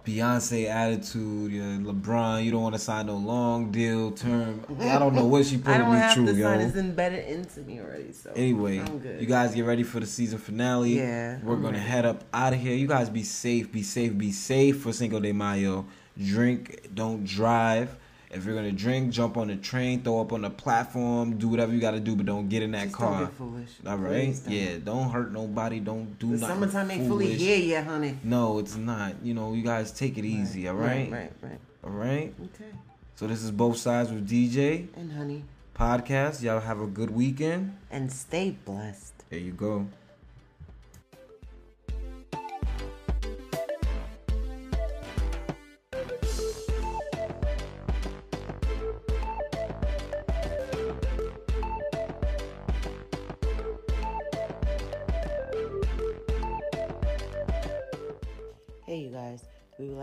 [0.06, 4.60] Beyonce attitude, your LeBron, you don't want to sign no long deal term.
[4.80, 6.60] I don't know what she put I don't have true, to sign.
[6.60, 6.66] yo.
[6.66, 8.12] It's embedded into me already.
[8.12, 9.18] So Anyway, I'm good.
[9.20, 10.98] you guys get ready for the season finale.
[10.98, 11.88] Yeah, We're I'm gonna ready.
[11.88, 12.74] head up out of here.
[12.74, 15.86] You guys be safe, be safe, be safe for Cinco de Mayo.
[16.22, 17.96] Drink, don't drive.
[18.34, 21.72] If you're gonna drink, jump on the train, throw up on the platform, do whatever
[21.72, 23.12] you gotta do, but don't get in that Just car.
[23.12, 23.70] don't get foolish.
[23.86, 24.34] All right?
[24.44, 24.52] Don't.
[24.52, 25.78] Yeah, don't hurt nobody.
[25.80, 26.48] Don't do The nothing.
[26.68, 27.40] summertime ain't fully foolish.
[27.40, 28.18] here yet, honey.
[28.24, 29.14] No, it's not.
[29.22, 30.66] You know, you guys take it easy.
[30.68, 31.10] All right?
[31.10, 31.60] Right, right.
[31.84, 32.34] All right.
[32.42, 32.70] Okay.
[33.14, 35.44] So this is both sides with DJ And honey,
[35.76, 36.42] podcast.
[36.42, 37.76] Y'all have a good weekend.
[37.90, 39.12] and stay blessed.
[39.30, 39.86] There you go.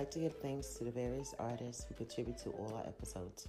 [0.02, 3.48] Like to give thanks to the various artists who contribute to all our episodes.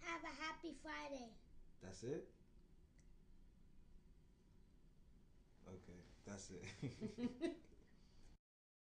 [0.00, 1.32] Have a happy Friday.
[1.82, 2.28] That's it?
[5.66, 7.56] Okay, that's it.